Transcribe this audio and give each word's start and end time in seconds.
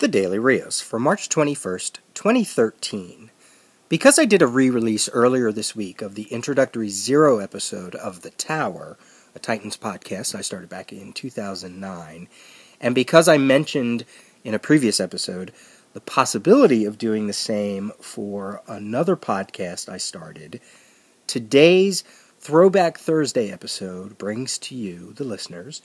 The 0.00 0.08
Daily 0.08 0.38
Rios 0.38 0.80
for 0.80 0.98
March 0.98 1.28
21st, 1.28 1.98
2013. 2.14 3.30
Because 3.90 4.18
I 4.18 4.24
did 4.24 4.40
a 4.40 4.46
re 4.46 4.70
release 4.70 5.10
earlier 5.10 5.52
this 5.52 5.76
week 5.76 6.00
of 6.00 6.14
the 6.14 6.22
introductory 6.32 6.88
zero 6.88 7.38
episode 7.38 7.94
of 7.96 8.22
The 8.22 8.30
Tower, 8.30 8.96
a 9.34 9.38
Titans 9.38 9.76
podcast 9.76 10.34
I 10.34 10.40
started 10.40 10.70
back 10.70 10.90
in 10.90 11.12
2009, 11.12 12.28
and 12.80 12.94
because 12.94 13.28
I 13.28 13.36
mentioned 13.36 14.06
in 14.42 14.54
a 14.54 14.58
previous 14.58 15.00
episode 15.00 15.52
the 15.92 16.00
possibility 16.00 16.86
of 16.86 16.96
doing 16.96 17.26
the 17.26 17.34
same 17.34 17.92
for 18.00 18.62
another 18.66 19.16
podcast 19.16 19.90
I 19.90 19.98
started, 19.98 20.62
today's 21.26 22.04
Throwback 22.38 22.96
Thursday 22.96 23.52
episode 23.52 24.16
brings 24.16 24.56
to 24.60 24.74
you, 24.74 25.12
the 25.12 25.24
listeners, 25.24 25.82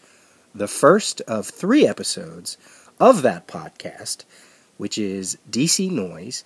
the 0.53 0.69
first 0.69 1.19
of 1.27 1.47
three 1.47 1.85
episodes 1.85 2.57
of 2.99 3.21
that 3.21 3.47
podcast, 3.47 4.25
which 4.77 4.97
is 4.97 5.37
DC 5.49 5.89
Noise, 5.89 6.43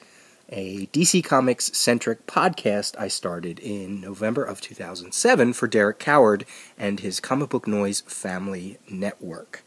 a 0.50 0.88
DC 0.88 1.24
Comics 1.24 1.78
centric 1.78 2.26
podcast 2.26 2.96
I 3.00 3.08
started 3.08 3.60
in 3.60 4.02
November 4.02 4.44
of 4.44 4.62
2007 4.62 5.54
for 5.54 5.68
Derek 5.68 6.00
Coward 6.00 6.46
and 6.78 7.00
his 7.00 7.20
Comic 7.20 7.50
Book 7.50 7.68
Noise 7.68 8.02
Family 8.02 8.80
Network. 8.90 9.64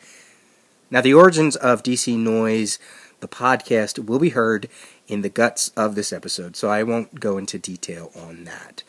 Now, 0.91 1.01
the 1.01 1.15
origins 1.15 1.57
of 1.57 1.83
DC 1.83 2.19
Noise, 2.19 2.79
the 3.21 3.29
podcast, 3.29 4.05
will 4.05 4.19
be 4.19 4.31
heard 4.31 4.69
in 5.07 5.23
the 5.23 5.29
guts 5.29 5.71
of 5.77 5.95
this 5.95 6.13
episode, 6.13 6.57
so 6.57 6.69
I 6.69 6.83
won't 6.83 7.21
go 7.21 7.39
into 7.39 7.59
detail 7.59 8.11
on 8.17 8.45
that. 8.45 8.83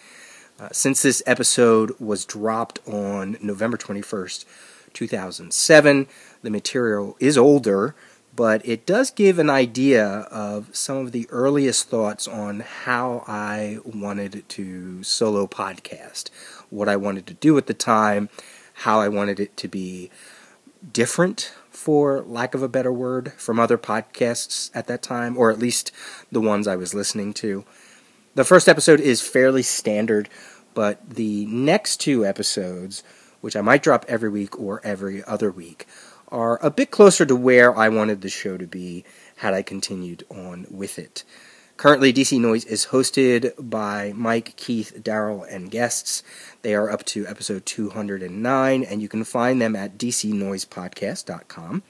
Uh, 0.60 0.70
since 0.72 1.02
this 1.02 1.24
episode 1.26 2.00
was 2.00 2.26
dropped 2.26 2.80
on 2.88 3.38
November 3.42 3.78
21st, 3.78 4.46
2007. 4.94 6.08
The 6.44 6.52
material 6.52 7.16
is 7.20 7.38
older, 7.38 7.96
but 8.36 8.66
it 8.68 8.86
does 8.86 9.12
give 9.12 9.40
an 9.40 9.50
idea 9.50 10.06
of 10.06 10.76
some 10.76 10.98
of 10.98 11.14
the 11.14 11.26
earliest 11.30 11.88
thoughts 11.88 12.28
on 12.28 12.60
how 12.60 13.24
I 13.28 13.80
wanted 13.86 14.44
to 14.50 15.04
solo 15.04 15.48
podcast, 15.48 16.30
what 16.70 16.90
I 16.90 16.98
wanted 16.98 17.28
to 17.28 17.34
do 17.34 17.58
at 17.58 17.68
the 17.68 17.74
time, 17.74 18.28
how 18.74 19.00
I 19.00 19.08
wanted 19.08 19.40
it 19.40 19.56
to 19.58 19.68
be 19.70 20.10
different, 20.92 21.54
for 21.70 22.22
lack 22.22 22.54
of 22.54 22.62
a 22.62 22.68
better 22.68 22.92
word, 22.92 23.32
from 23.34 23.58
other 23.58 23.78
podcasts 23.78 24.70
at 24.74 24.88
that 24.88 25.02
time, 25.02 25.38
or 25.38 25.50
at 25.50 25.60
least 25.60 25.92
the 26.30 26.42
ones 26.42 26.68
I 26.68 26.76
was 26.76 26.94
listening 26.94 27.34
to. 27.36 27.64
The 28.36 28.44
first 28.44 28.68
episode 28.68 29.00
is 29.00 29.22
fairly 29.22 29.64
standard, 29.64 30.28
but 30.74 31.10
the 31.10 31.46
next 31.46 31.98
two 31.98 32.26
episodes 32.26 33.02
which 33.44 33.58
I 33.58 33.62
might 33.62 33.84
drop 33.84 34.06
every 34.08 34.30
week 34.30 34.58
or 34.58 34.80
every 34.86 35.22
other 35.26 35.52
week, 35.52 35.86
are 36.34 36.60
a 36.62 36.72
bit 36.72 36.92
closer 36.92 37.26
to 37.26 37.36
where 37.36 37.78
I 37.78 37.88
wanted 37.88 38.22
the 38.22 38.30
show 38.30 38.58
to 38.58 38.66
be 38.66 39.06
had 39.38 39.54
I 39.54 39.62
continued 39.62 40.26
on 40.30 40.66
with 40.70 40.98
it. 40.98 41.24
Currently, 41.78 42.12
DC 42.12 42.40
Noise 42.40 42.66
is 42.66 42.88
hosted 42.88 43.54
by 43.58 44.14
Mike, 44.16 44.56
Keith, 44.56 45.00
Daryl, 45.02 45.46
and 45.50 45.70
guests. 45.72 46.24
They 46.62 46.74
are 46.76 46.90
up 46.90 47.04
to 47.06 47.28
episode 47.28 47.66
209, 47.66 48.84
and 48.84 49.02
you 49.02 49.08
can 49.08 49.24
find 49.24 49.62
them 49.62 49.76
at 49.76 49.98
dcnoisepodcast.com. 49.98 51.84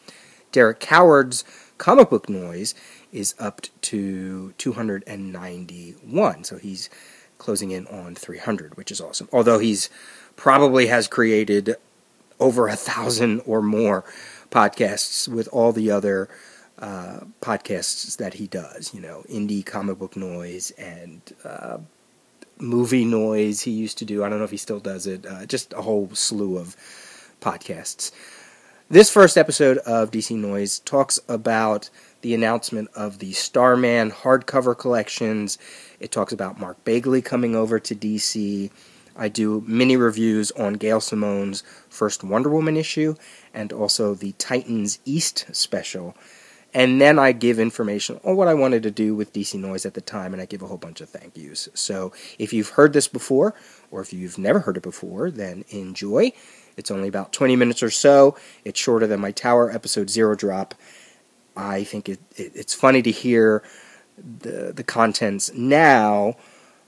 Derek 0.52 0.80
Coward's 0.80 1.44
Comic 1.78 2.10
Book 2.10 2.30
Noise 2.30 2.76
is 3.12 3.36
up 3.40 3.62
to 3.82 4.54
291, 4.58 6.44
so 6.44 6.58
he's 6.58 6.90
closing 7.38 7.72
in 7.72 7.88
on 7.88 8.16
300, 8.16 8.78
which 8.78 8.92
is 8.92 9.02
awesome. 9.02 9.30
Although 9.34 9.60
he's 9.60 9.90
probably 10.36 10.88
has 10.88 11.08
created 11.08 11.76
over 12.40 12.68
a 12.68 12.76
thousand 12.76 13.42
or 13.46 13.62
more 13.62 14.04
podcasts 14.54 15.28
with 15.28 15.48
all 15.50 15.72
the 15.72 15.90
other 15.90 16.30
uh, 16.78 17.22
podcasts 17.42 18.16
that 18.18 18.36
he 18.36 18.48
does. 18.48 18.94
You 18.94 19.02
know, 19.02 19.24
indie 19.30 19.66
comic 19.66 19.98
book 19.98 20.16
noise 20.16 20.72
and 20.72 21.22
uh, 21.44 21.80
movie 22.60 23.06
noise. 23.06 23.62
He 23.62 23.72
used 23.72 23.98
to 23.98 24.06
do. 24.06 24.24
I 24.24 24.30
don't 24.30 24.38
know 24.38 24.46
if 24.46 24.52
he 24.52 24.58
still 24.58 24.80
does 24.80 25.08
it. 25.08 25.26
Uh, 25.26 25.46
just 25.46 25.74
a 25.74 25.82
whole 25.82 26.10
slew 26.14 26.58
of 26.58 26.78
podcasts. 27.42 28.12
This 28.90 29.10
first 29.10 29.38
episode 29.38 29.80
of 29.80 30.12
DC 30.12 30.38
Noise 30.38 30.80
talks 30.80 31.20
about 31.28 31.90
the 32.22 32.36
announcement 32.36 32.90
of 32.94 33.20
the 33.20 33.32
Starman 33.34 34.12
hardcover 34.12 34.78
collections. 34.78 35.58
It 36.00 36.12
talks 36.12 36.32
about 36.32 36.60
Mark 36.60 36.84
Bagley 36.84 37.22
coming 37.22 37.56
over 37.56 37.80
to 37.80 37.96
DC. 37.96 38.70
I 39.16 39.30
do 39.30 39.64
mini 39.68 39.96
reviews 39.96 40.52
on 40.52 40.74
Gail 40.74 41.00
Simone's 41.00 41.64
first 41.90 42.24
Wonder 42.24 42.50
Woman 42.50 42.78
issue 42.78 43.16
and 43.54 43.72
also 43.72 44.14
the 44.14 44.34
Titans 44.34 45.00
East 45.06 45.46
special. 45.52 46.16
And 46.74 47.00
then 47.00 47.20
I 47.20 47.34
give 47.34 47.60
information 47.60 48.20
on 48.24 48.36
what 48.36 48.48
I 48.48 48.56
wanted 48.56 48.82
to 48.84 48.92
do 48.92 49.14
with 49.14 49.32
DC 49.32 49.60
Noise 49.60 49.86
at 49.86 49.94
the 49.94 50.02
time, 50.02 50.34
and 50.34 50.42
I 50.42 50.46
give 50.46 50.64
a 50.64 50.68
whole 50.68 50.78
bunch 50.78 51.02
of 51.02 51.10
thank 51.10 51.38
yous. 51.38 51.70
So 51.76 52.12
if 52.40 52.52
you've 52.52 52.70
heard 52.70 52.94
this 52.94 53.08
before, 53.08 53.54
or 53.92 54.02
if 54.02 54.12
you've 54.12 54.40
never 54.40 54.62
heard 54.62 54.78
it 54.78 54.84
before, 54.84 55.30
then 55.30 55.66
enjoy. 55.70 56.34
It's 56.76 56.90
only 56.90 57.08
about 57.08 57.32
20 57.32 57.56
minutes 57.56 57.84
or 57.84 57.92
so. 57.92 58.36
It's 58.66 58.80
shorter 58.80 59.06
than 59.06 59.20
my 59.20 59.30
Tower 59.32 59.70
episode 59.72 60.10
zero 60.10 60.34
drop. 60.36 60.74
I 61.56 61.84
think 61.84 62.10
it, 62.10 62.20
it, 62.36 62.54
it's 62.56 62.74
funny 62.74 63.04
to 63.04 63.12
hear 63.12 63.62
the 64.18 64.74
the 64.76 64.84
contents 64.84 65.54
now. 65.54 66.36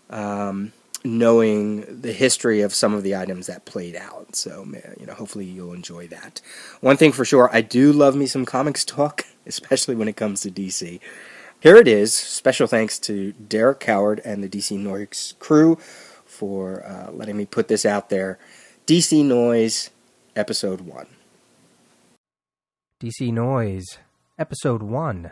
Um, 0.09 0.73
knowing 1.05 2.01
the 2.01 2.11
history 2.11 2.61
of 2.61 2.73
some 2.73 2.93
of 2.93 3.03
the 3.03 3.15
items 3.15 3.47
that 3.47 3.65
played 3.65 3.95
out. 3.95 4.35
So, 4.35 4.65
you 4.99 5.05
know, 5.05 5.13
hopefully 5.13 5.45
you'll 5.45 5.73
enjoy 5.73 6.07
that. 6.07 6.41
One 6.81 6.97
thing 6.97 7.11
for 7.11 7.23
sure, 7.23 7.49
I 7.53 7.61
do 7.61 7.93
love 7.93 8.15
me 8.15 8.25
some 8.25 8.45
comics 8.45 8.83
talk, 8.85 9.25
especially 9.45 9.95
when 9.95 10.07
it 10.07 10.17
comes 10.17 10.41
to 10.41 10.51
DC. 10.51 10.99
Here 11.59 11.77
it 11.77 11.87
is. 11.87 12.13
Special 12.13 12.67
thanks 12.67 12.99
to 12.99 13.31
Derek 13.33 13.79
Coward 13.79 14.21
and 14.25 14.43
the 14.43 14.49
DC 14.49 14.77
Noise 14.77 15.35
crew 15.39 15.77
for 16.25 16.85
uh, 16.85 17.11
letting 17.11 17.37
me 17.37 17.45
put 17.45 17.67
this 17.67 17.85
out 17.85 18.09
there. 18.09 18.37
DC 18.87 19.23
Noise, 19.23 19.91
Episode 20.35 20.81
1. 20.81 21.07
DC 23.01 23.31
Noise, 23.31 23.99
Episode 24.37 24.83
1. 24.83 25.31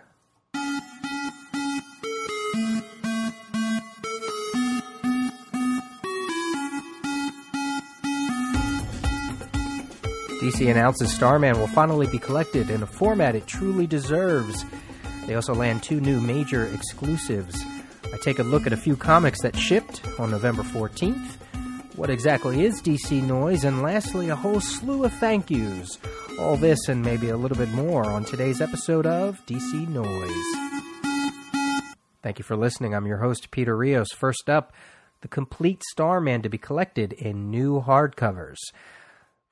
DC 10.43 10.69
announces 10.69 11.09
Starman 11.09 11.57
will 11.57 11.67
finally 11.67 12.05
be 12.05 12.19
collected 12.19 12.69
in 12.69 12.83
a 12.83 12.85
format 12.85 13.33
it 13.33 13.47
truly 13.47 13.87
deserves. 13.87 14.65
They 15.25 15.35
also 15.35 15.55
land 15.55 15.83
two 15.83 16.01
new 16.01 16.19
major 16.19 16.65
exclusives. 16.65 17.55
I 18.13 18.17
take 18.21 18.39
a 18.39 18.43
look 18.43 18.67
at 18.67 18.73
a 18.73 18.77
few 18.77 18.97
comics 18.97 19.41
that 19.43 19.55
shipped 19.55 20.01
on 20.19 20.31
November 20.31 20.63
14th. 20.63 21.37
What 21.95 22.09
exactly 22.09 22.65
is 22.65 22.81
DC 22.81 23.23
Noise? 23.23 23.63
And 23.63 23.81
lastly, 23.81 24.27
a 24.27 24.35
whole 24.35 24.59
slew 24.59 25.05
of 25.05 25.13
thank 25.13 25.49
yous. 25.49 25.97
All 26.37 26.57
this 26.57 26.89
and 26.89 27.01
maybe 27.01 27.29
a 27.29 27.37
little 27.37 27.57
bit 27.57 27.71
more 27.71 28.05
on 28.05 28.25
today's 28.25 28.59
episode 28.59 29.05
of 29.05 29.39
DC 29.45 29.87
Noise. 29.87 31.13
Thank 32.21 32.37
you 32.37 32.43
for 32.43 32.57
listening. 32.57 32.93
I'm 32.93 33.07
your 33.07 33.19
host, 33.19 33.49
Peter 33.49 33.77
Rios. 33.77 34.11
First 34.11 34.49
up, 34.49 34.73
the 35.21 35.29
complete 35.29 35.83
Starman 35.85 36.41
to 36.41 36.49
be 36.49 36.57
collected 36.57 37.13
in 37.13 37.49
new 37.49 37.79
hardcovers. 37.79 38.57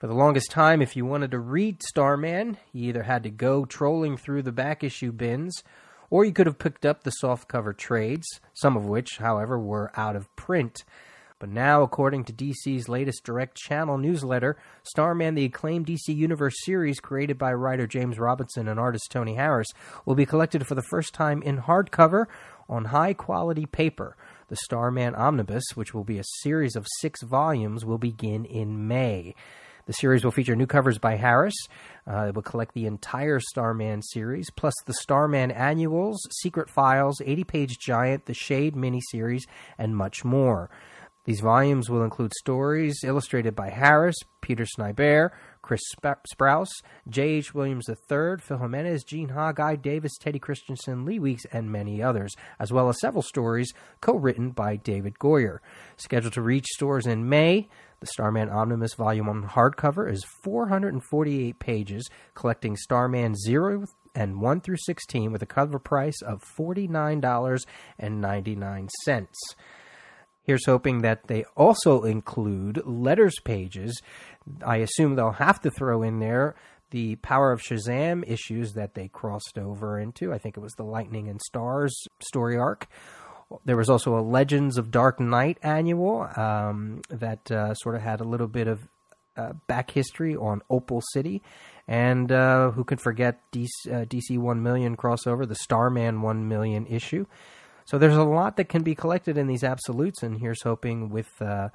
For 0.01 0.07
the 0.07 0.15
longest 0.15 0.49
time, 0.49 0.81
if 0.81 0.95
you 0.95 1.05
wanted 1.05 1.29
to 1.29 1.37
read 1.37 1.83
Starman, 1.83 2.57
you 2.73 2.89
either 2.89 3.03
had 3.03 3.21
to 3.21 3.29
go 3.29 3.65
trolling 3.65 4.17
through 4.17 4.41
the 4.41 4.51
back 4.51 4.83
issue 4.83 5.11
bins, 5.11 5.61
or 6.09 6.25
you 6.25 6.33
could 6.33 6.47
have 6.47 6.57
picked 6.57 6.87
up 6.87 7.03
the 7.03 7.13
softcover 7.21 7.77
trades, 7.77 8.25
some 8.55 8.75
of 8.75 8.87
which, 8.87 9.17
however, 9.17 9.59
were 9.59 9.91
out 9.95 10.15
of 10.15 10.35
print. 10.35 10.83
But 11.37 11.49
now, 11.49 11.83
according 11.83 12.23
to 12.23 12.33
DC's 12.33 12.89
latest 12.89 13.23
direct 13.23 13.55
channel 13.55 13.99
newsletter, 13.99 14.57
Starman, 14.81 15.35
the 15.35 15.45
acclaimed 15.45 15.85
DC 15.85 16.07
Universe 16.07 16.55
series 16.65 16.99
created 16.99 17.37
by 17.37 17.53
writer 17.53 17.85
James 17.85 18.17
Robinson 18.17 18.67
and 18.67 18.79
artist 18.79 19.05
Tony 19.11 19.35
Harris, 19.35 19.69
will 20.07 20.15
be 20.15 20.25
collected 20.25 20.65
for 20.65 20.73
the 20.73 20.81
first 20.89 21.13
time 21.13 21.43
in 21.43 21.59
hardcover 21.59 22.25
on 22.67 22.85
high 22.85 23.13
quality 23.13 23.67
paper. 23.67 24.17
The 24.47 24.55
Starman 24.55 25.13
Omnibus, 25.13 25.75
which 25.75 25.93
will 25.93 26.05
be 26.05 26.17
a 26.17 26.23
series 26.41 26.75
of 26.75 26.87
six 27.01 27.21
volumes, 27.21 27.85
will 27.85 27.99
begin 27.99 28.45
in 28.45 28.87
May. 28.87 29.35
The 29.91 29.95
series 29.95 30.23
will 30.23 30.31
feature 30.31 30.55
new 30.55 30.67
covers 30.67 30.99
by 30.99 31.17
Harris. 31.17 31.67
Uh, 32.09 32.27
it 32.29 32.33
will 32.33 32.43
collect 32.43 32.73
the 32.73 32.85
entire 32.85 33.41
Starman 33.41 34.01
series, 34.01 34.49
plus 34.49 34.73
the 34.85 34.93
Starman 34.93 35.51
annuals, 35.51 36.17
Secret 36.41 36.69
Files, 36.69 37.19
80 37.19 37.43
Page 37.43 37.77
Giant, 37.77 38.25
the 38.25 38.33
Shade 38.33 38.73
miniseries, 38.75 39.41
and 39.77 39.97
much 39.97 40.23
more. 40.23 40.69
These 41.25 41.41
volumes 41.41 41.89
will 41.89 42.05
include 42.05 42.31
stories 42.33 43.01
illustrated 43.03 43.53
by 43.53 43.69
Harris, 43.69 44.15
Peter 44.39 44.65
Snejbjerg, 44.65 45.31
Chris 45.61 45.81
Sprouse, 46.33 46.71
J.H. 47.09 47.53
Williams 47.53 47.89
III, 47.89 48.37
Phil 48.39 48.57
Jimenez, 48.57 49.03
Gene 49.03 49.29
Ha, 49.29 49.51
Guy 49.51 49.75
Davis, 49.75 50.17
Teddy 50.19 50.39
Kristiansen, 50.39 51.05
Lee 51.05 51.19
Weeks, 51.19 51.45
and 51.51 51.69
many 51.69 52.01
others, 52.01 52.33
as 52.59 52.71
well 52.71 52.89
as 52.89 52.99
several 52.99 53.21
stories 53.21 53.71
co 53.99 54.15
written 54.15 54.51
by 54.51 54.77
David 54.77 55.19
Goyer. 55.19 55.59
Scheduled 55.97 56.33
to 56.33 56.41
reach 56.41 56.65
stores 56.65 57.05
in 57.05 57.29
May, 57.29 57.67
the 58.01 58.07
Starman 58.07 58.49
Omnibus 58.49 58.95
Volume 58.95 59.27
1 59.27 59.43
hardcover 59.49 60.11
is 60.11 60.25
448 60.43 61.59
pages, 61.59 62.09
collecting 62.33 62.75
Starman 62.75 63.35
0 63.35 63.85
and 64.15 64.41
1 64.41 64.61
through 64.61 64.77
16 64.85 65.31
with 65.31 65.43
a 65.43 65.45
cover 65.45 65.77
price 65.79 66.21
of 66.23 66.43
$49.99. 66.57 69.27
Here's 70.43 70.65
hoping 70.65 71.03
that 71.03 71.27
they 71.27 71.45
also 71.55 72.01
include 72.01 72.81
letters 72.85 73.35
pages. 73.45 74.01
I 74.65 74.77
assume 74.77 75.15
they'll 75.15 75.33
have 75.33 75.61
to 75.61 75.69
throw 75.69 76.01
in 76.01 76.17
there 76.19 76.55
the 76.89 77.17
Power 77.17 77.51
of 77.51 77.61
Shazam 77.61 78.27
issues 78.27 78.73
that 78.73 78.95
they 78.95 79.09
crossed 79.09 79.57
over 79.57 79.99
into. 79.99 80.33
I 80.33 80.39
think 80.39 80.57
it 80.57 80.61
was 80.61 80.73
the 80.73 80.83
Lightning 80.83 81.29
and 81.29 81.39
Stars 81.39 81.93
story 82.19 82.57
arc. 82.57 82.87
There 83.65 83.77
was 83.77 83.89
also 83.89 84.17
a 84.17 84.21
Legends 84.21 84.77
of 84.77 84.91
Dark 84.91 85.19
Knight 85.19 85.57
annual 85.61 86.29
um, 86.35 87.01
that 87.09 87.51
uh, 87.51 87.73
sort 87.75 87.95
of 87.95 88.01
had 88.01 88.21
a 88.21 88.23
little 88.23 88.47
bit 88.47 88.67
of 88.67 88.87
uh, 89.37 89.53
back 89.67 89.91
history 89.91 90.35
on 90.35 90.61
Opal 90.69 91.01
City. 91.13 91.41
And 91.87 92.31
uh, 92.31 92.71
who 92.71 92.83
can 92.83 92.97
forget 92.97 93.41
DC, 93.51 93.69
uh, 93.87 94.05
DC 94.05 94.37
1 94.37 94.61
million 94.61 94.95
crossover, 94.95 95.47
the 95.47 95.55
Starman 95.55 96.21
1 96.21 96.47
million 96.47 96.85
issue. 96.85 97.25
So 97.85 97.97
there's 97.97 98.15
a 98.15 98.23
lot 98.23 98.57
that 98.57 98.69
can 98.69 98.83
be 98.83 98.95
collected 98.95 99.37
in 99.37 99.47
these 99.47 99.63
absolutes, 99.63 100.23
and 100.23 100.39
here's 100.39 100.61
hoping 100.61 101.09
with 101.09 101.29
uh, 101.41 101.69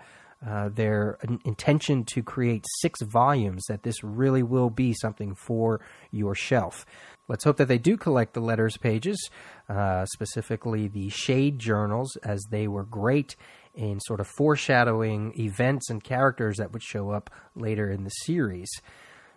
uh, 0.47 0.69
their 0.69 1.19
intention 1.45 2.05
to 2.05 2.23
create 2.23 2.65
six 2.81 3.03
volumes 3.03 3.65
that 3.69 3.83
this 3.83 4.05
really 4.05 4.43
will 4.43 4.71
be 4.71 4.95
something 4.95 5.35
for 5.35 5.81
your 6.11 6.35
shelf. 6.35 6.87
Let's 7.29 7.45
hope 7.45 7.57
that 7.57 7.67
they 7.67 7.79
do 7.79 7.97
collect 7.97 8.35
the 8.35 8.41
letters 8.41 8.77
pages, 8.77 9.31
uh, 9.69 10.07
specifically 10.07 10.87
the 10.87 11.09
shade 11.09 11.59
journals, 11.59 12.17
as 12.23 12.45
they 12.51 12.69
were 12.69 12.85
great 12.85 13.35
in 13.75 14.01
sort 14.01 14.21
of 14.21 14.29
foreshadowing 14.29 15.39
events 15.39 15.91
and 15.91 16.03
characters 16.03 16.57
that 16.59 16.73
would 16.73 16.83
show 16.83 17.11
up 17.11 17.31
later 17.55 17.91
in 17.91 18.05
the 18.05 18.11
series. 18.11 18.71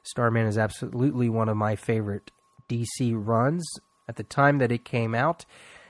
Starman 0.03 0.45
is 0.45 0.57
absolutely 0.57 1.30
one 1.30 1.50
of 1.50 1.57
my 1.57 1.75
favorite 1.75 2.31
DC 2.69 3.13
runs. 3.13 3.68
At 4.07 4.15
the 4.15 4.24
time 4.24 4.59
that 4.59 4.71
it 4.71 4.85
came 4.85 5.13
out, 5.13 5.45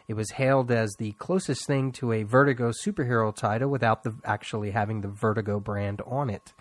it 0.07 0.15
was 0.15 0.31
hailed 0.31 0.71
as 0.71 0.93
the 0.97 1.11
closest 1.13 1.67
thing 1.67 1.91
to 1.93 2.11
a 2.11 2.23
Vertigo 2.23 2.71
superhero 2.71 3.33
title 3.35 3.69
without 3.69 4.03
the, 4.03 4.15
actually 4.25 4.71
having 4.71 5.01
the 5.01 5.07
Vertigo 5.07 5.59
brand 5.59 6.01
on 6.05 6.29
it. 6.29 6.53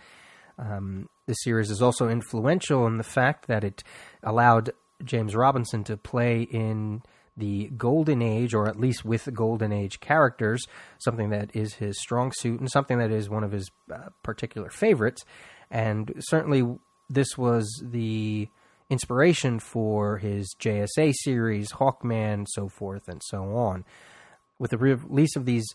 Um, 0.58 1.08
the 1.26 1.34
series 1.34 1.70
is 1.70 1.80
also 1.80 2.08
influential 2.08 2.86
in 2.86 2.98
the 2.98 3.04
fact 3.04 3.46
that 3.46 3.64
it 3.64 3.82
allowed 4.22 4.72
James 5.04 5.34
Robinson 5.34 5.84
to 5.84 5.96
play 5.96 6.42
in 6.42 7.02
the 7.36 7.70
Golden 7.76 8.20
Age, 8.20 8.52
or 8.52 8.68
at 8.68 8.80
least 8.80 9.04
with 9.04 9.32
Golden 9.32 9.72
Age 9.72 10.00
characters, 10.00 10.66
something 10.98 11.30
that 11.30 11.54
is 11.54 11.74
his 11.74 11.98
strong 12.00 12.32
suit 12.32 12.58
and 12.60 12.70
something 12.70 12.98
that 12.98 13.12
is 13.12 13.30
one 13.30 13.44
of 13.44 13.52
his 13.52 13.70
uh, 13.92 14.08
particular 14.22 14.70
favorites. 14.70 15.24
And 15.70 16.12
certainly, 16.18 16.78
this 17.08 17.38
was 17.38 17.66
the 17.84 18.48
inspiration 18.90 19.60
for 19.60 20.18
his 20.18 20.54
JSA 20.58 21.14
series, 21.22 21.72
Hawkman, 21.72 22.46
so 22.48 22.68
forth 22.68 23.08
and 23.08 23.22
so 23.24 23.54
on. 23.54 23.84
With 24.58 24.72
the 24.72 24.78
release 24.78 25.36
of 25.36 25.44
these 25.44 25.66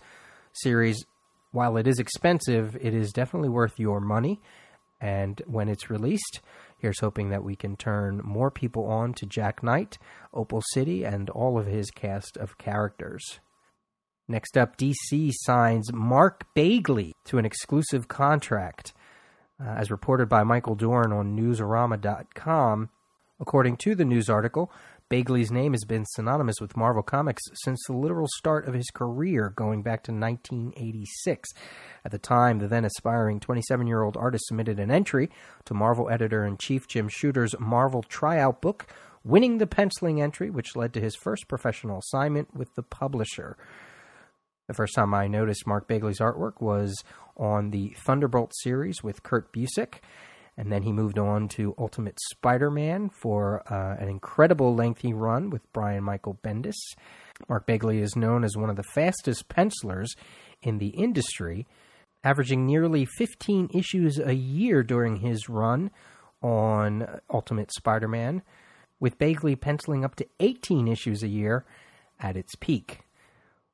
series, 0.52 1.06
while 1.52 1.78
it 1.78 1.88
is 1.88 2.00
expensive, 2.00 2.76
it 2.82 2.94
is 2.94 3.14
definitely 3.14 3.50
worth 3.50 3.80
your 3.80 4.02
money. 4.02 4.42
And 5.00 5.42
when 5.46 5.70
it's 5.70 5.90
released, 5.90 6.42
here's 6.84 7.00
hoping 7.00 7.30
that 7.30 7.46
we 7.46 7.56
can 7.56 7.78
turn 7.78 8.22
more 8.26 8.52
people 8.52 8.86
on 8.86 9.14
to 9.14 9.26
Jack 9.26 9.64
Knight, 9.64 9.98
Opal 10.34 10.62
City, 10.74 11.06
and 11.06 11.30
all 11.30 11.58
of 11.58 11.66
his 11.66 11.90
cast 11.90 12.36
of 12.36 12.58
characters. 12.58 13.40
Next 14.28 14.58
up, 14.58 14.78
DC 14.78 15.32
signs 15.32 15.94
Mark 15.94 16.46
Bagley 16.54 17.14
to 17.26 17.38
an 17.38 17.46
exclusive 17.46 18.10
contract. 18.10 18.94
Uh, 19.64 19.70
as 19.70 19.90
reported 19.90 20.28
by 20.28 20.44
Michael 20.44 20.76
Doran 20.76 21.14
on 21.14 21.38
Newsarama.com, 21.38 22.90
According 23.40 23.78
to 23.78 23.94
the 23.94 24.06
news 24.06 24.30
article, 24.30 24.72
Bagley's 25.10 25.52
name 25.52 25.74
has 25.74 25.84
been 25.86 26.06
synonymous 26.06 26.60
with 26.60 26.78
Marvel 26.78 27.04
Comics 27.04 27.44
since 27.64 27.80
the 27.86 27.94
literal 27.94 28.28
start 28.38 28.68
of 28.68 28.74
his 28.74 28.90
career, 28.90 29.54
going 29.56 29.84
back 29.84 30.04
to 30.04 30.12
1986. 30.12 31.50
At 32.04 32.12
the 32.12 32.18
time, 32.18 32.60
the 32.60 32.68
then 32.68 32.86
aspiring 32.86 33.40
27 33.40 33.86
year 33.86 34.02
old 34.02 34.18
artist 34.18 34.46
submitted 34.48 34.80
an 34.80 34.90
entry 34.92 35.30
to 35.66 35.74
Marvel 35.74 36.10
editor 36.10 36.46
in 36.46 36.58
chief 36.58 36.88
Jim 36.88 37.10
Shooter's 37.10 37.54
Marvel 37.60 38.02
tryout 38.04 38.62
book, 38.62 38.88
winning 39.24 39.58
the 39.58 39.68
penciling 39.68 40.22
entry, 40.22 40.50
which 40.50 40.76
led 40.76 40.94
to 40.94 41.02
his 41.02 41.16
first 41.16 41.48
professional 41.48 42.00
assignment 42.00 42.56
with 42.56 42.74
the 42.76 42.84
publisher. 42.84 43.58
The 44.68 44.74
first 44.74 44.96
time 44.96 45.14
I 45.14 45.28
noticed 45.28 45.68
Mark 45.68 45.88
Bagley's 45.88 46.20
artwork 46.20 46.62
was 46.62 47.04
on 47.36 47.72
the 47.72 47.96
Thunderbolt 47.98 48.54
series 48.62 49.04
with 49.04 49.24
Kurt 49.24 49.52
Busiek 49.54 50.00
and 50.58 50.72
then 50.72 50.84
he 50.84 50.92
moved 50.92 51.18
on 51.18 51.48
to 51.50 51.74
Ultimate 51.78 52.18
Spider 52.32 52.70
Man 52.70 53.10
for 53.10 53.64
uh, 53.72 53.96
an 54.00 54.08
incredible 54.08 54.76
lengthy 54.76 55.14
run 55.14 55.50
with 55.50 55.62
Brian 55.74 56.04
Michael 56.04 56.38
Bendis. 56.44 56.76
Mark 57.50 57.66
Bagley 57.66 58.00
is 58.00 58.16
known 58.16 58.44
as 58.44 58.56
one 58.56 58.70
of 58.70 58.76
the 58.76 58.84
fastest 58.94 59.50
pencilers 59.50 60.14
in 60.62 60.78
the 60.78 60.90
industry, 60.90 61.66
averaging 62.24 62.66
nearly 62.66 63.06
15 63.06 63.70
issues 63.74 64.20
a 64.20 64.36
year 64.36 64.84
during 64.84 65.18
his 65.18 65.50
run 65.50 65.90
on 66.42 67.20
Ultimate 67.32 67.74
Spider 67.74 68.08
Man, 68.08 68.44
with 69.00 69.18
Bagley 69.18 69.56
penciling 69.56 70.06
up 70.06 70.16
to 70.16 70.28
18 70.40 70.88
issues 70.88 71.24
a 71.24 71.28
year 71.28 71.66
at 72.20 72.38
its 72.38 72.56
peak. 72.56 73.00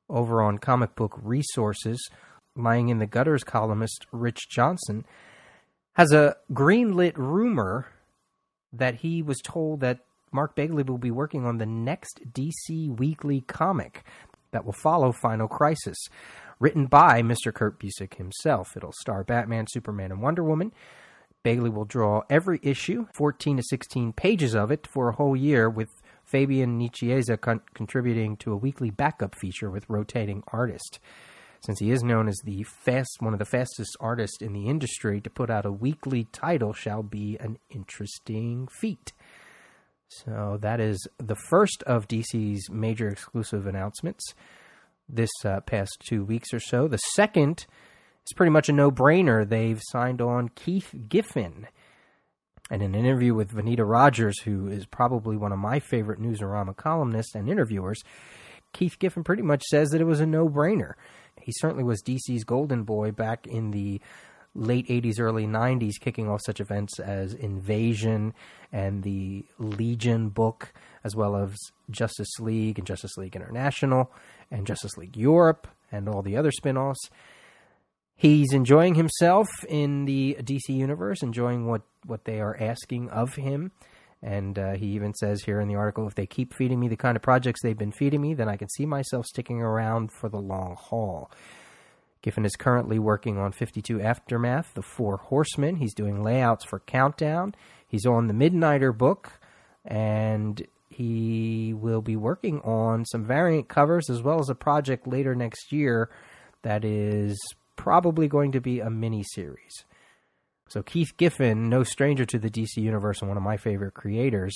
Over 0.08 0.42
on 0.42 0.58
Comic 0.58 0.96
Book 0.96 1.16
Resources, 1.22 2.10
lying 2.56 2.88
in 2.88 2.98
the 2.98 3.06
gutters 3.06 3.44
columnist 3.44 4.06
Rich 4.10 4.48
Johnston 4.50 5.04
has 5.94 6.12
a 6.12 6.36
greenlit 6.52 7.16
rumor 7.16 7.86
that 8.72 8.96
he 8.96 9.22
was 9.22 9.38
told 9.42 9.80
that 9.80 10.00
Mark 10.32 10.54
Bagley 10.54 10.84
will 10.84 10.98
be 10.98 11.10
working 11.10 11.44
on 11.44 11.58
the 11.58 11.66
next 11.66 12.20
DC 12.32 12.96
Weekly 12.98 13.40
comic 13.42 14.04
that 14.52 14.64
will 14.64 14.72
follow 14.72 15.12
Final 15.12 15.48
Crisis, 15.48 15.96
written 16.58 16.86
by 16.86 17.22
Mr. 17.22 17.52
Kurt 17.52 17.80
Busiek 17.80 18.14
himself. 18.14 18.76
It'll 18.76 18.92
star 19.00 19.24
Batman, 19.24 19.66
Superman, 19.68 20.12
and 20.12 20.22
Wonder 20.22 20.44
Woman. 20.44 20.72
Bagley 21.42 21.70
will 21.70 21.84
draw 21.84 22.22
every 22.28 22.60
issue, 22.62 23.06
14 23.14 23.56
to 23.56 23.62
16 23.62 24.12
pages 24.12 24.54
of 24.54 24.70
it, 24.70 24.86
for 24.86 25.08
a 25.08 25.14
whole 25.14 25.36
year, 25.36 25.70
with 25.70 25.88
Fabian 26.24 26.78
Nicieza 26.78 27.40
con- 27.40 27.62
contributing 27.74 28.36
to 28.36 28.52
a 28.52 28.56
weekly 28.56 28.90
backup 28.90 29.34
feature 29.34 29.70
with 29.70 29.88
rotating 29.88 30.44
artist 30.48 31.00
since 31.60 31.78
he 31.78 31.90
is 31.90 32.02
known 32.02 32.28
as 32.28 32.38
the 32.44 32.62
fast 32.62 33.18
one 33.20 33.32
of 33.32 33.38
the 33.38 33.44
fastest 33.44 33.96
artists 34.00 34.40
in 34.40 34.52
the 34.52 34.66
industry, 34.66 35.20
to 35.20 35.30
put 35.30 35.50
out 35.50 35.66
a 35.66 35.72
weekly 35.72 36.24
title 36.32 36.72
shall 36.72 37.02
be 37.02 37.36
an 37.38 37.58
interesting 37.70 38.66
feat. 38.68 39.12
So 40.08 40.58
that 40.62 40.80
is 40.80 41.06
the 41.18 41.36
first 41.36 41.82
of 41.86 42.08
DC's 42.08 42.68
major 42.70 43.08
exclusive 43.08 43.66
announcements 43.66 44.34
this 45.08 45.30
uh, 45.44 45.60
past 45.60 45.96
two 46.08 46.24
weeks 46.24 46.52
or 46.52 46.60
so. 46.60 46.88
The 46.88 46.98
second 47.14 47.66
is 48.26 48.34
pretty 48.34 48.50
much 48.50 48.68
a 48.68 48.72
no-brainer. 48.72 49.48
They've 49.48 49.80
signed 49.90 50.20
on 50.20 50.48
Keith 50.48 50.94
Giffen. 51.08 51.68
And 52.70 52.82
in 52.82 52.94
an 52.94 53.04
interview 53.04 53.34
with 53.34 53.52
Vaneta 53.52 53.88
Rogers, 53.88 54.40
who 54.40 54.68
is 54.68 54.86
probably 54.86 55.36
one 55.36 55.52
of 55.52 55.58
my 55.58 55.80
favorite 55.80 56.20
Newsarama 56.20 56.76
columnists 56.76 57.34
and 57.34 57.48
interviewers, 57.48 58.00
Keith 58.72 58.98
Giffen 58.98 59.24
pretty 59.24 59.42
much 59.42 59.64
says 59.64 59.90
that 59.90 60.00
it 60.00 60.04
was 60.04 60.20
a 60.20 60.26
no-brainer 60.26 60.94
he 61.42 61.52
certainly 61.52 61.84
was 61.84 62.02
DC's 62.02 62.44
golden 62.44 62.84
boy 62.84 63.10
back 63.10 63.46
in 63.46 63.70
the 63.70 64.00
late 64.54 64.88
80s, 64.88 65.20
early 65.20 65.46
90s, 65.46 65.94
kicking 66.00 66.28
off 66.28 66.40
such 66.44 66.60
events 66.60 66.98
as 66.98 67.34
Invasion 67.34 68.34
and 68.72 69.02
the 69.02 69.44
Legion 69.58 70.28
book, 70.28 70.72
as 71.04 71.14
well 71.14 71.36
as 71.36 71.54
Justice 71.90 72.38
League 72.40 72.78
and 72.78 72.86
Justice 72.86 73.16
League 73.16 73.36
International 73.36 74.10
and 74.50 74.66
Justice 74.66 74.96
League 74.96 75.16
Europe 75.16 75.68
and 75.92 76.08
all 76.08 76.22
the 76.22 76.36
other 76.36 76.50
spin 76.50 76.76
offs. 76.76 77.10
He's 78.16 78.52
enjoying 78.52 78.96
himself 78.96 79.48
in 79.68 80.04
the 80.04 80.36
DC 80.40 80.68
universe, 80.68 81.22
enjoying 81.22 81.66
what, 81.66 81.82
what 82.04 82.24
they 82.24 82.40
are 82.40 82.56
asking 82.60 83.08
of 83.08 83.34
him. 83.36 83.72
And 84.22 84.58
uh, 84.58 84.72
he 84.72 84.86
even 84.88 85.14
says 85.14 85.42
here 85.42 85.60
in 85.60 85.68
the 85.68 85.76
article 85.76 86.06
if 86.06 86.14
they 86.14 86.26
keep 86.26 86.52
feeding 86.52 86.78
me 86.78 86.88
the 86.88 86.96
kind 86.96 87.16
of 87.16 87.22
projects 87.22 87.62
they've 87.62 87.76
been 87.76 87.92
feeding 87.92 88.20
me, 88.20 88.34
then 88.34 88.48
I 88.48 88.56
can 88.56 88.68
see 88.68 88.84
myself 88.84 89.26
sticking 89.26 89.62
around 89.62 90.12
for 90.12 90.28
the 90.28 90.40
long 90.40 90.76
haul. 90.78 91.30
Giffen 92.22 92.44
is 92.44 92.54
currently 92.54 92.98
working 92.98 93.38
on 93.38 93.52
52 93.52 94.00
Aftermath, 94.00 94.74
The 94.74 94.82
Four 94.82 95.16
Horsemen. 95.16 95.76
He's 95.76 95.94
doing 95.94 96.22
layouts 96.22 96.66
for 96.66 96.80
Countdown. 96.80 97.54
He's 97.86 98.04
on 98.04 98.26
the 98.26 98.34
Midnighter 98.34 98.96
book, 98.96 99.32
and 99.86 100.66
he 100.90 101.72
will 101.72 102.02
be 102.02 102.16
working 102.16 102.60
on 102.60 103.06
some 103.06 103.24
variant 103.24 103.68
covers 103.68 104.10
as 104.10 104.20
well 104.22 104.38
as 104.38 104.50
a 104.50 104.54
project 104.54 105.06
later 105.06 105.34
next 105.34 105.72
year 105.72 106.10
that 106.62 106.84
is 106.84 107.38
probably 107.76 108.28
going 108.28 108.52
to 108.52 108.60
be 108.60 108.80
a 108.80 108.90
mini 108.90 109.24
series. 109.32 109.84
So 110.70 110.84
Keith 110.84 111.16
Giffen, 111.16 111.68
no 111.68 111.82
stranger 111.82 112.24
to 112.24 112.38
the 112.38 112.48
DC 112.48 112.76
universe 112.76 113.20
and 113.20 113.28
one 113.28 113.36
of 113.36 113.42
my 113.42 113.56
favorite 113.56 113.94
creators. 113.94 114.54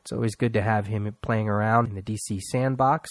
It's 0.00 0.10
always 0.10 0.34
good 0.34 0.52
to 0.54 0.62
have 0.62 0.88
him 0.88 1.16
playing 1.22 1.48
around 1.48 1.88
in 1.88 1.94
the 1.94 2.02
DC 2.02 2.40
sandbox. 2.50 3.08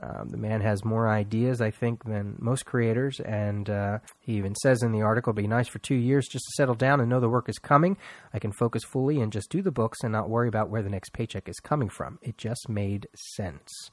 Um, 0.00 0.28
the 0.28 0.36
man 0.36 0.60
has 0.60 0.84
more 0.84 1.08
ideas, 1.08 1.60
I 1.60 1.72
think, 1.72 2.04
than 2.04 2.36
most 2.38 2.66
creators, 2.66 3.18
and 3.18 3.68
uh, 3.68 3.98
he 4.20 4.34
even 4.34 4.54
says 4.54 4.82
in 4.82 4.92
the 4.92 5.02
article, 5.02 5.30
"It'd 5.30 5.42
be 5.42 5.48
nice 5.48 5.68
for 5.68 5.78
two 5.78 5.94
years 5.94 6.28
just 6.28 6.44
to 6.44 6.52
settle 6.54 6.74
down 6.74 7.00
and 7.00 7.08
know 7.08 7.18
the 7.18 7.30
work 7.30 7.48
is 7.48 7.58
coming. 7.58 7.96
I 8.32 8.38
can 8.38 8.52
focus 8.52 8.84
fully 8.84 9.20
and 9.20 9.32
just 9.32 9.50
do 9.50 9.60
the 9.60 9.72
books 9.72 10.00
and 10.02 10.12
not 10.12 10.28
worry 10.28 10.48
about 10.48 10.68
where 10.68 10.82
the 10.82 10.90
next 10.90 11.14
paycheck 11.14 11.48
is 11.48 11.58
coming 11.60 11.88
from. 11.88 12.18
It 12.22 12.38
just 12.38 12.68
made 12.68 13.08
sense." 13.34 13.90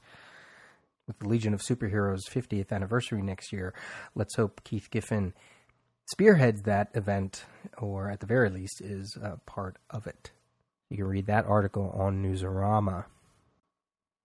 With 1.06 1.18
the 1.18 1.28
Legion 1.28 1.52
of 1.52 1.60
Superheroes 1.60 2.30
50th 2.30 2.70
anniversary 2.70 3.20
next 3.20 3.52
year, 3.52 3.74
let's 4.14 4.36
hope 4.36 4.62
Keith 4.64 4.90
Giffen 4.90 5.34
spearheads 6.06 6.62
that 6.62 6.90
event, 6.94 7.44
or 7.78 8.10
at 8.10 8.20
the 8.20 8.26
very 8.26 8.50
least, 8.50 8.80
is 8.80 9.16
a 9.22 9.38
part 9.46 9.76
of 9.90 10.06
it. 10.06 10.30
You 10.90 10.98
can 10.98 11.06
read 11.06 11.26
that 11.26 11.46
article 11.46 11.90
on 11.98 12.22
Newsarama. 12.22 13.04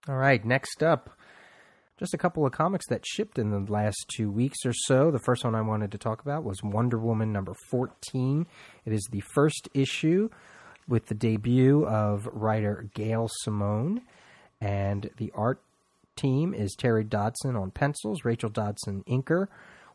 All 0.07 0.17
right, 0.17 0.43
next 0.43 0.81
up, 0.83 1.09
just 1.97 2.13
a 2.13 2.17
couple 2.17 2.45
of 2.45 2.51
comics 2.51 2.87
that 2.87 3.05
shipped 3.05 3.37
in 3.37 3.51
the 3.51 3.71
last 3.71 4.05
two 4.15 4.31
weeks 4.31 4.59
or 4.65 4.73
so. 4.73 5.11
The 5.11 5.19
first 5.19 5.43
one 5.43 5.55
I 5.55 5.61
wanted 5.61 5.91
to 5.91 5.97
talk 5.97 6.21
about 6.21 6.43
was 6.43 6.63
Wonder 6.63 6.97
Woman 6.97 7.33
number 7.33 7.53
14. 7.69 8.47
It 8.85 8.93
is 8.93 9.07
the 9.11 9.23
first 9.33 9.67
issue 9.73 10.29
with 10.87 11.07
the 11.07 11.15
debut 11.15 11.85
of 11.85 12.27
writer 12.31 12.89
Gail 12.93 13.29
Simone, 13.41 14.01
and 14.61 15.09
the 15.17 15.31
art 15.35 15.61
team 16.15 16.53
is 16.53 16.75
Terry 16.77 17.03
Dodson 17.03 17.55
on 17.55 17.71
pencils, 17.71 18.25
Rachel 18.25 18.49
Dodson 18.49 19.03
inker. 19.07 19.47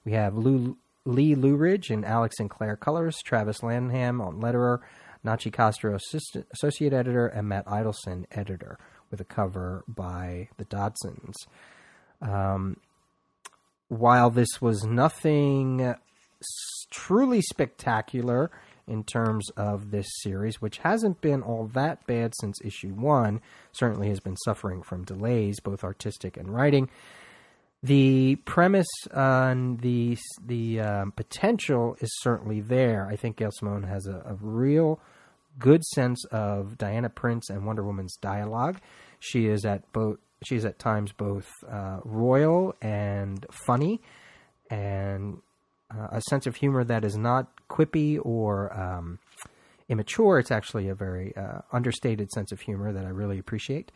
We 0.04 0.12
have 0.12 0.36
Lou, 0.36 0.76
Lee 1.06 1.34
Loughridge 1.34 1.90
and 1.90 2.04
Alex 2.04 2.36
Sinclair 2.38 2.76
colors, 2.76 3.20
Travis 3.22 3.62
Lanham 3.62 4.20
on 4.20 4.40
letterer, 4.40 4.78
Nachie 5.24 5.52
Castro 5.52 5.94
assistant, 5.94 6.46
associate 6.52 6.92
editor, 6.92 7.26
and 7.26 7.48
Matt 7.48 7.66
Idelson 7.66 8.24
editor, 8.30 8.78
with 9.10 9.20
a 9.20 9.24
cover 9.24 9.84
by 9.88 10.48
the 10.56 10.64
Dodsons. 10.64 11.34
Um, 12.20 12.78
while 13.88 14.30
this 14.30 14.60
was 14.60 14.84
nothing 14.84 15.94
truly 16.90 17.42
spectacular 17.42 18.50
in 18.86 19.02
terms 19.04 19.50
of 19.56 19.90
this 19.90 20.06
series, 20.22 20.60
which 20.60 20.78
hasn't 20.78 21.20
been 21.20 21.42
all 21.42 21.66
that 21.68 22.06
bad 22.06 22.32
since 22.40 22.60
issue 22.62 22.92
one, 22.92 23.40
certainly 23.72 24.08
has 24.08 24.20
been 24.20 24.36
suffering 24.44 24.82
from 24.82 25.04
delays, 25.04 25.60
both 25.60 25.84
artistic 25.84 26.36
and 26.36 26.54
writing. 26.54 26.90
The 27.84 28.36
premise 28.46 28.88
and 29.10 29.78
the 29.80 30.16
the 30.42 30.80
um, 30.80 31.12
potential 31.12 31.98
is 32.00 32.10
certainly 32.22 32.62
there. 32.62 33.06
I 33.10 33.16
think 33.16 33.36
Gail 33.36 33.50
Simone 33.52 33.82
has 33.82 34.06
a, 34.06 34.22
a 34.24 34.38
real 34.40 35.00
good 35.58 35.84
sense 35.84 36.24
of 36.32 36.78
Diana 36.78 37.10
Prince 37.10 37.50
and 37.50 37.66
Wonder 37.66 37.84
Woman's 37.84 38.16
dialogue. 38.22 38.80
She 39.20 39.48
is 39.48 39.66
at 39.66 39.92
both 39.92 40.16
she's 40.46 40.64
at 40.64 40.78
times 40.78 41.12
both 41.12 41.46
uh, 41.70 41.98
royal 42.04 42.74
and 42.80 43.44
funny, 43.50 44.00
and 44.70 45.42
uh, 45.94 46.08
a 46.10 46.22
sense 46.22 46.46
of 46.46 46.56
humor 46.56 46.84
that 46.84 47.04
is 47.04 47.18
not 47.18 47.48
quippy 47.68 48.18
or 48.24 48.72
um, 48.72 49.18
immature. 49.90 50.38
It's 50.38 50.50
actually 50.50 50.88
a 50.88 50.94
very 50.94 51.36
uh, 51.36 51.58
understated 51.70 52.30
sense 52.30 52.50
of 52.50 52.62
humor 52.62 52.94
that 52.94 53.04
I 53.04 53.10
really 53.10 53.38
appreciate. 53.38 53.92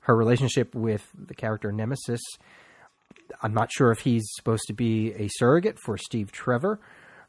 Her 0.00 0.16
relationship 0.16 0.74
with 0.74 1.06
the 1.14 1.34
character 1.34 1.70
Nemesis. 1.70 2.22
I'm 3.42 3.54
not 3.54 3.70
sure 3.72 3.90
if 3.90 4.00
he's 4.00 4.28
supposed 4.34 4.64
to 4.68 4.72
be 4.72 5.12
a 5.14 5.28
surrogate 5.28 5.78
for 5.78 5.96
Steve 5.98 6.32
Trevor. 6.32 6.80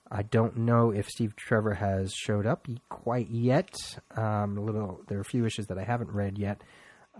I 0.09 0.23
don't 0.23 0.57
know 0.57 0.91
if 0.91 1.07
Steve 1.07 1.35
Trevor 1.35 1.73
has 1.73 2.13
showed 2.13 2.45
up 2.45 2.67
quite 2.89 3.29
yet. 3.29 3.75
Um, 4.15 4.55
little, 4.55 5.01
there 5.07 5.17
are 5.17 5.21
a 5.21 5.25
few 5.25 5.45
issues 5.45 5.67
that 5.67 5.77
I 5.77 5.83
haven't 5.83 6.11
read 6.11 6.37
yet, 6.37 6.61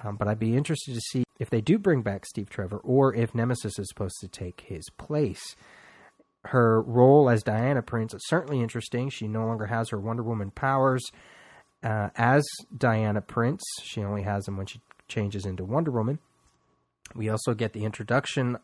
um, 0.04 0.16
but 0.16 0.28
I'd 0.28 0.40
be 0.40 0.56
interested 0.56 0.94
to 0.94 1.02
see 1.02 1.24
if 1.40 1.50
they 1.50 1.62
do 1.62 1.78
bring 1.78 2.02
back 2.02 2.26
Steve 2.26 2.50
Trevor 2.50 2.78
or 2.78 3.14
if 3.14 3.36
Nemesis 3.36 3.78
is 3.78 3.90
supposed 3.90 4.18
to 4.22 4.28
take 4.28 4.62
his 4.68 4.90
place. 4.98 5.56
Her 6.46 6.82
role 6.82 7.30
as 7.30 7.44
Diana 7.44 7.82
Prince 7.82 8.14
is 8.14 8.26
certainly 8.28 8.62
interesting. 8.62 9.10
She 9.10 9.28
no 9.28 9.46
longer 9.46 9.66
has 9.66 9.90
her 9.90 10.00
Wonder 10.00 10.24
Woman 10.24 10.52
powers 10.52 11.04
uh, 11.84 12.10
as 12.16 12.46
Diana 12.76 13.22
Prince. 13.22 13.62
She 13.84 14.02
only 14.02 14.24
has 14.24 14.46
them 14.46 14.56
when 14.56 14.66
she 14.66 14.80
changes 15.10 15.46
into 15.46 15.66
Wonder 15.66 15.92
Woman. 15.92 16.20
We 17.16 17.30
also 17.30 17.54
get 17.54 17.74
the 17.74 17.86
introduction, 17.86 18.58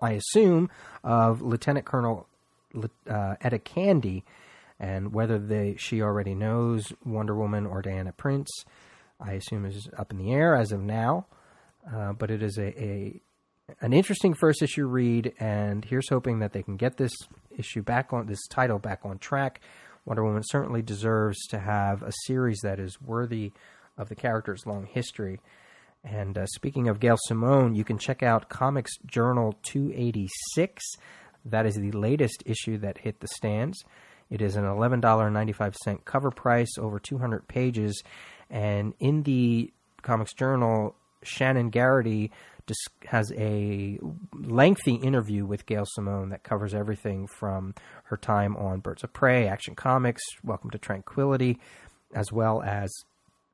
I 0.00 0.12
assume, 0.12 0.70
of 1.02 1.42
Lieutenant 1.42 1.86
Colonel 1.86 2.26
uh, 3.08 3.34
Etta 3.40 3.58
Candy, 3.58 4.24
and 4.78 5.12
whether 5.12 5.38
they 5.38 5.76
she 5.78 6.00
already 6.02 6.34
knows 6.34 6.92
Wonder 7.04 7.34
Woman 7.34 7.66
or 7.66 7.82
Diana 7.82 8.12
Prince, 8.12 8.50
I 9.20 9.32
assume 9.32 9.66
is 9.66 9.88
up 9.96 10.10
in 10.10 10.18
the 10.18 10.32
air 10.32 10.54
as 10.54 10.72
of 10.72 10.80
now. 10.80 11.26
Uh, 11.90 12.12
but 12.12 12.30
it 12.30 12.42
is 12.42 12.58
a, 12.58 12.82
a 12.82 13.20
an 13.80 13.92
interesting 13.92 14.34
first 14.34 14.62
issue 14.62 14.86
read, 14.86 15.32
and 15.38 15.84
here's 15.84 16.08
hoping 16.08 16.40
that 16.40 16.52
they 16.52 16.62
can 16.62 16.76
get 16.76 16.96
this 16.96 17.12
issue 17.56 17.82
back 17.82 18.12
on 18.12 18.26
this 18.26 18.46
title 18.48 18.78
back 18.78 19.00
on 19.04 19.18
track. 19.18 19.60
Wonder 20.04 20.24
Woman 20.24 20.42
certainly 20.44 20.82
deserves 20.82 21.38
to 21.48 21.58
have 21.58 22.02
a 22.02 22.12
series 22.26 22.60
that 22.62 22.80
is 22.80 23.00
worthy 23.00 23.52
of 23.96 24.08
the 24.08 24.14
character's 24.14 24.66
long 24.66 24.86
history. 24.86 25.40
And 26.04 26.38
uh, 26.38 26.46
speaking 26.46 26.88
of 26.88 27.00
Gail 27.00 27.16
Simone, 27.26 27.74
you 27.74 27.84
can 27.84 27.98
check 27.98 28.22
out 28.22 28.48
Comics 28.48 28.92
Journal 29.06 29.54
286. 29.62 30.82
That 31.44 31.66
is 31.66 31.74
the 31.74 31.92
latest 31.92 32.42
issue 32.46 32.78
that 32.78 32.98
hit 32.98 33.20
the 33.20 33.28
stands. 33.28 33.84
It 34.30 34.40
is 34.40 34.56
an 34.56 34.64
$11.95 34.64 36.04
cover 36.04 36.30
price, 36.30 36.78
over 36.78 36.98
200 36.98 37.48
pages. 37.48 38.02
And 38.48 38.94
in 38.98 39.24
the 39.24 39.72
Comics 40.02 40.32
Journal, 40.32 40.94
Shaenon 41.24 41.70
Garrity 41.70 42.30
has 43.06 43.32
a 43.36 43.98
lengthy 44.32 44.94
interview 44.94 45.44
with 45.44 45.66
Gail 45.66 45.84
Simone 45.86 46.28
that 46.30 46.44
covers 46.44 46.72
everything 46.72 47.26
from 47.26 47.74
her 48.04 48.16
time 48.16 48.56
on 48.56 48.78
Birds 48.78 49.02
of 49.02 49.12
Prey, 49.12 49.48
Action 49.48 49.74
Comics, 49.74 50.22
Welcome 50.44 50.70
to 50.70 50.78
Tranquility, 50.78 51.58
as 52.14 52.30
well 52.30 52.62
as 52.62 52.92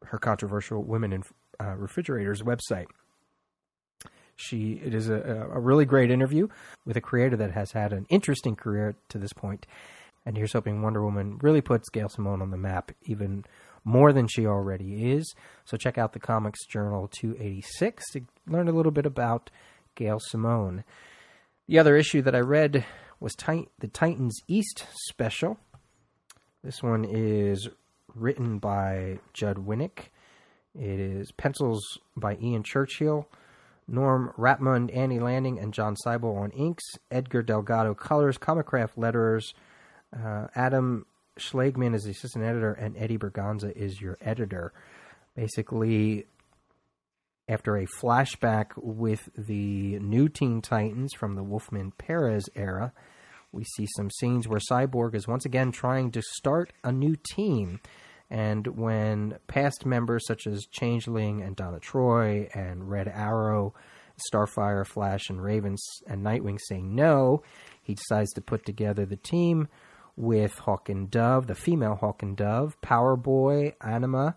her 0.05 0.19
controversial 0.19 0.83
Women 0.83 1.13
in 1.15 1.23
uh, 1.61 1.75
Refrigerators 1.77 2.43
website. 2.43 2.87
She 4.37 4.81
it 4.85 4.95
is 4.95 5.09
a, 5.09 5.49
a 5.53 5.61
really 5.61 5.87
great 5.87 6.11
interview 6.11 6.49
with 6.85 6.97
a 6.97 7.01
creator 7.01 7.37
that 7.37 7.53
has 7.53 7.73
had 7.73 7.93
an 7.93 8.07
interesting 8.11 8.55
career 8.55 8.95
to 9.09 9.19
this. 9.19 9.33
And 10.27 10.37
here's 10.37 10.53
hoping 10.53 10.83
Wonder 10.83 11.03
Woman 11.03 11.39
really 11.41 11.61
puts 11.61 11.89
Gail 11.89 12.09
Simone 12.09 12.43
on 12.43 12.51
the 12.51 12.57
map 12.57 12.93
even 13.05 13.45
more 13.85 14.13
than 14.13 14.27
she 14.27 14.45
already 14.45 15.13
is. 15.13 15.35
So 15.65 15.77
check 15.77 15.97
out 15.97 16.13
the 16.13 16.19
Comics 16.19 16.67
Journal 16.67 17.09
286 17.09 18.05
to 18.13 18.23
learn 18.47 18.69
a 18.69 18.73
little 18.73 18.91
bit 18.91 19.07
about 19.07 19.51
Gail 19.95 20.19
Simone. 20.21 20.85
The 21.69 21.79
other 21.79 21.97
issue 21.97 22.21
that 22.23 22.35
I 22.35 22.41
read 22.41 22.85
was 23.21 23.35
the 23.35 23.89
Titans 23.89 24.39
East 24.49 24.85
special. 25.09 25.59
This 26.63 26.83
one 26.83 27.05
is 27.05 27.69
written 28.15 28.59
by 28.59 29.21
Judd 29.33 29.59
Winick. 29.59 30.11
It 30.79 31.01
is 31.01 31.33
pencils 31.33 31.99
by 32.17 32.37
Ian 32.37 32.63
Churchill. 32.63 33.29
Norm 33.89 34.33
Rapmund, 34.37 34.95
Andy 34.97 35.21
Lanning, 35.21 35.59
and 35.59 35.73
Jon 35.73 35.95
Sibal 36.05 36.37
on 36.37 36.51
inks. 36.51 36.85
Edgar 37.11 37.43
Delgado 37.43 37.95
colors. 37.95 38.37
Comicraft 38.37 38.97
letterers. 38.97 39.55
Uh, 40.13 40.49
Adam 40.55 41.07
Schlagman 41.39 41.95
is 41.95 42.05
the 42.05 42.11
assistant 42.11 42.45
editor, 42.45 42.73
and 42.73 42.97
Eddie 42.97 43.19
Berganza 43.19 43.71
is 43.73 44.01
your 44.01 44.17
editor. 44.21 44.73
Basically, 45.35 46.27
after 47.49 47.77
a 47.77 47.87
flashback 47.87 48.71
with 48.77 49.29
the 49.37 49.99
new 50.01 50.29
Teen 50.29 50.61
Titans 50.63 51.13
from 51.15 51.35
the 51.35 51.43
Wolfman 51.43 51.93
Perez 51.93 52.49
era, 52.55 52.93
we 53.53 53.65
see 53.65 53.87
some 53.97 54.11
scenes 54.11 54.49
where 54.49 54.61
Cyborg 54.61 55.15
is 55.15 55.29
once 55.29 55.45
again 55.45 55.71
trying 55.71 56.11
to 56.13 56.23
start 56.23 56.73
a 56.83 56.91
new 56.91 57.17
team. 57.17 57.81
And 58.31 58.67
when 58.77 59.39
past 59.47 59.87
members 59.87 60.27
such 60.27 60.47
as 60.47 60.67
Changeling 60.67 61.43
and 61.43 61.55
Donna 61.55 61.79
Troy 61.79 62.49
and 62.55 62.91
Red 62.91 63.09
Arrow, 63.09 63.75
Starfire, 64.33 64.87
Flash, 64.87 65.29
and 65.29 65.43
Ravens 65.43 65.85
and 66.07 66.25
Nightwing 66.25 66.59
say 66.69 66.81
no, 66.83 67.43
he 67.83 67.95
decides 67.95 68.33
to 68.33 68.41
put 68.41 68.65
together 68.65 69.07
the 69.07 69.17
team 69.17 69.69
with 70.17 70.59
Hawk 70.59 70.89
and 70.89 71.11
Dove, 71.11 71.47
the 71.47 71.55
female 71.55 71.95
Hawk 71.95 72.23
and 72.23 72.37
Dove, 72.37 72.81
Power 72.81 73.17
Boy, 73.17 73.75
Anima, 73.81 74.35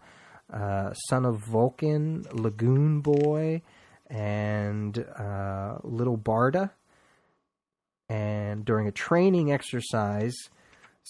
uh, 0.51 0.93
Son 0.93 1.25
of 1.25 1.37
Vulcan, 1.37 2.25
Lagoon 2.31 3.01
Boy, 3.01 3.61
and 4.07 4.97
uh, 5.17 5.77
Little 5.83 6.17
Barda. 6.17 6.71
And 8.09 8.65
during 8.65 8.87
a 8.87 8.91
training 8.91 9.51
exercise, 9.51 10.35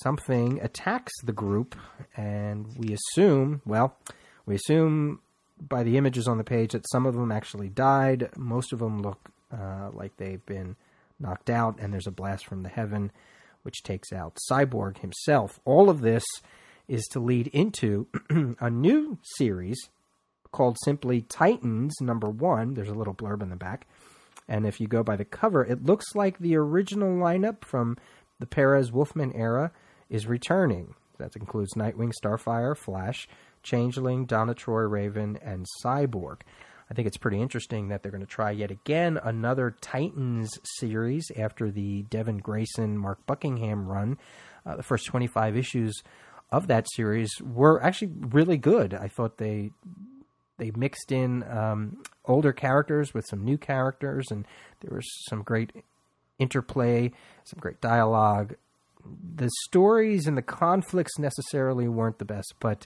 something 0.04 0.60
attacks 0.62 1.12
the 1.24 1.34
group, 1.34 1.76
and 2.16 2.68
we 2.78 2.96
assume, 2.96 3.62
well, 3.66 3.96
we 4.46 4.56
assume 4.56 5.20
by 5.62 5.84
the 5.84 5.98
images 5.98 6.28
on 6.28 6.38
the 6.38 6.44
page 6.44 6.72
that 6.72 6.90
some 6.92 7.06
of 7.06 7.16
them 7.16 7.32
actually 7.32 7.70
died. 7.70 8.30
Most 8.38 8.72
of 8.74 8.80
them 8.80 9.02
look 9.02 9.20
uh, 9.52 9.90
like 9.94 10.16
they've 10.18 10.46
been 10.46 10.76
knocked 11.20 11.50
out, 11.50 11.80
and 11.80 11.94
there's 11.94 12.08
a 12.08 12.12
blast 12.12 12.46
from 12.46 12.64
the 12.64 12.70
heaven 12.70 13.12
which 13.64 13.84
takes 13.84 14.14
out 14.14 14.38
Cyborg 14.50 15.00
himself. 15.00 15.60
All 15.66 15.90
of 15.90 16.02
this 16.02 16.24
is 16.88 17.06
to 17.12 17.20
lead 17.20 17.48
into 17.48 18.08
a 18.60 18.70
new 18.70 19.18
series 19.36 19.78
called 20.52 20.78
simply 20.84 21.22
Titans 21.22 21.94
Number 22.02 22.30
One. 22.30 22.74
There's 22.74 22.90
a 22.90 22.96
little 22.96 23.14
blurb 23.14 23.44
in 23.44 23.50
the 23.50 23.56
back. 23.56 23.86
And 24.48 24.66
if 24.66 24.80
you 24.80 24.88
go 24.88 25.04
by 25.04 25.16
the 25.16 25.26
cover, 25.26 25.64
it 25.64 25.86
looks 25.86 26.16
like 26.16 26.40
the 26.40 26.56
original 26.56 27.10
lineup 27.10 27.64
from 27.64 27.98
the 28.40 28.48
Perez 28.48 28.92
Wolfman 28.92 29.34
era 29.36 29.72
is 30.10 30.28
returning. 30.28 30.96
That 31.18 31.36
includes 31.36 31.74
Nightwing, 31.74 32.12
Starfire, 32.24 32.76
Flash, 32.76 33.28
Changeling, 33.62 34.26
Donna 34.26 34.54
Troy, 34.54 34.84
Raven, 34.84 35.38
and 35.42 35.66
Cyborg. 35.84 36.42
I 36.90 36.94
think 36.94 37.08
it's 37.08 37.18
pretty 37.18 37.42
interesting 37.42 37.90
that 37.90 38.02
they're 38.02 38.12
going 38.12 38.22
to 38.22 38.28
try 38.28 38.52
yet 38.52 38.72
again 38.72 39.20
another 39.22 39.76
Titans 39.82 40.58
series 40.64 41.32
after 41.38 41.70
the 41.70 42.04
Devin 42.04 42.38
Grayson, 42.38 42.98
Mark 42.98 43.24
Buckingham 43.28 43.88
run. 43.88 44.18
Uh, 44.66 44.76
the 44.76 44.84
first 44.84 45.06
25 45.06 45.56
issues 45.56 46.02
of 46.52 46.68
that 46.68 46.88
series 46.96 47.30
were 47.42 47.82
actually 47.84 48.12
really 48.30 48.58
good. 48.58 48.94
I 48.94 49.08
thought 49.08 49.38
they 49.38 49.72
they 50.58 50.72
mixed 50.76 51.12
in 51.12 51.44
um, 51.44 52.04
older 52.26 52.52
characters 52.52 53.14
with 53.14 53.26
some 53.26 53.46
new 53.46 53.58
characters, 53.58 54.26
and 54.30 54.46
there 54.82 54.94
was 54.94 55.08
some 55.30 55.42
great 55.42 55.72
interplay, 56.38 57.12
some 57.46 57.60
great 57.60 57.80
dialogue. 57.82 58.56
The 59.04 59.50
stories 59.64 60.28
and 60.28 60.38
the 60.38 60.42
conflicts 60.42 61.18
necessarily 61.18 61.88
weren't 61.88 62.20
the 62.20 62.26
best, 62.26 62.54
but 62.60 62.86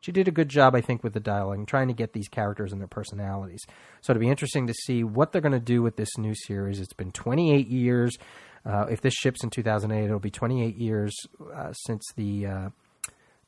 she 0.00 0.12
did 0.12 0.28
a 0.28 0.32
good 0.32 0.48
job, 0.48 0.74
I 0.74 0.80
think, 0.80 1.04
with 1.04 1.12
the 1.12 1.20
dialogue 1.20 1.66
trying 1.66 1.88
to 1.88 1.94
get 1.94 2.14
these 2.14 2.28
characters 2.28 2.72
and 2.72 2.80
their 2.80 2.88
personalities. 2.88 3.60
So 4.00 4.12
it'll 4.12 4.20
be 4.20 4.30
interesting 4.30 4.66
to 4.66 4.74
see 4.74 5.04
what 5.04 5.32
they're 5.32 5.42
going 5.42 5.52
to 5.52 5.60
do 5.60 5.82
with 5.82 5.96
this 5.96 6.16
new 6.16 6.34
series. 6.34 6.80
It's 6.80 6.94
been 6.94 7.12
28 7.12 7.68
years. 7.68 8.16
Uh, 8.64 8.86
if 8.90 9.02
this 9.02 9.14
ships 9.14 9.44
in 9.44 9.50
2008, 9.50 10.04
it'll 10.04 10.18
be 10.18 10.30
28 10.30 10.76
years 10.76 11.14
uh, 11.54 11.72
since 11.72 12.02
the 12.16 12.46
uh, 12.46 12.68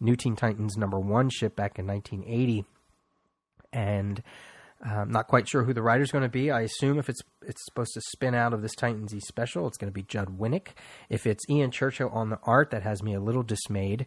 New 0.00 0.16
Teen 0.16 0.36
Titans 0.36 0.76
number 0.76 0.98
one 0.98 1.30
ship 1.30 1.56
back 1.56 1.78
in 1.78 1.86
1980. 1.86 2.66
And 3.72 4.22
I'm 4.82 5.10
not 5.10 5.28
quite 5.28 5.48
sure 5.48 5.62
who 5.62 5.72
the 5.72 5.82
writer's 5.82 6.10
going 6.10 6.22
to 6.22 6.28
be. 6.28 6.50
I 6.50 6.62
assume 6.62 6.98
if 6.98 7.08
it's 7.08 7.20
it's 7.42 7.64
supposed 7.64 7.92
to 7.94 8.00
spin 8.00 8.34
out 8.34 8.52
of 8.52 8.62
this 8.62 8.74
Titans 8.74 9.14
E 9.14 9.20
special, 9.20 9.66
it's 9.66 9.78
going 9.78 9.90
to 9.90 9.94
be 9.94 10.02
Judd 10.02 10.38
Winick. 10.38 10.68
If 11.08 11.26
it's 11.26 11.48
Ian 11.48 11.70
Churchill 11.70 12.08
on 12.08 12.30
the 12.30 12.38
art, 12.44 12.70
that 12.70 12.82
has 12.82 13.02
me 13.02 13.14
a 13.14 13.20
little 13.20 13.42
dismayed. 13.42 14.06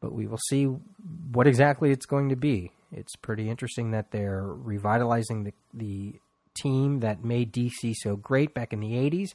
But 0.00 0.12
we 0.12 0.26
will 0.26 0.40
see 0.48 0.64
what 0.64 1.46
exactly 1.46 1.90
it's 1.90 2.06
going 2.06 2.28
to 2.28 2.36
be. 2.36 2.70
It's 2.92 3.16
pretty 3.16 3.50
interesting 3.50 3.90
that 3.90 4.12
they're 4.12 4.44
revitalizing 4.46 5.44
the 5.44 5.52
the 5.72 6.20
team 6.54 7.00
that 7.00 7.24
made 7.24 7.52
DC 7.52 7.94
so 7.96 8.14
great 8.14 8.54
back 8.54 8.72
in 8.72 8.78
the 8.78 8.92
80s 8.92 9.30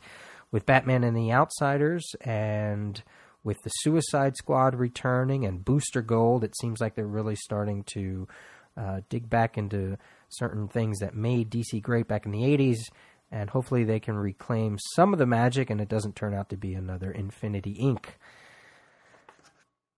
with 0.52 0.66
Batman 0.66 1.04
and 1.04 1.18
the 1.18 1.34
Outsiders 1.34 2.06
and 2.22 3.04
with 3.44 3.58
the 3.64 3.70
Suicide 3.70 4.38
Squad 4.38 4.76
returning 4.76 5.46
and 5.46 5.66
Booster 5.66 6.02
Gold. 6.02 6.46
It 6.46 6.56
seems 6.58 6.80
like 6.80 6.96
they're 6.96 7.06
really 7.06 7.36
starting 7.36 7.84
to 7.94 8.28
uh, 8.78 9.02
dig 9.10 9.30
back 9.30 9.58
into 9.58 9.98
certain 10.30 10.68
things 10.68 11.00
that 11.00 11.16
made 11.16 11.50
DC 11.50 11.82
great 11.82 12.08
back 12.08 12.26
in 12.26 12.32
the 12.32 12.44
80s, 12.44 12.78
and 13.32 13.50
hopefully 13.50 13.84
they 13.84 14.00
can 14.00 14.16
reclaim 14.16 14.78
some 14.96 15.14
of 15.14 15.20
the 15.20 15.26
magic 15.26 15.70
and 15.70 15.82
it 15.82 15.90
doesn't 15.90 16.16
turn 16.16 16.34
out 16.34 16.50
to 16.50 16.58
be 16.58 16.74
another 16.74 17.12
Infinity 17.12 17.78
Inc. 17.82 18.06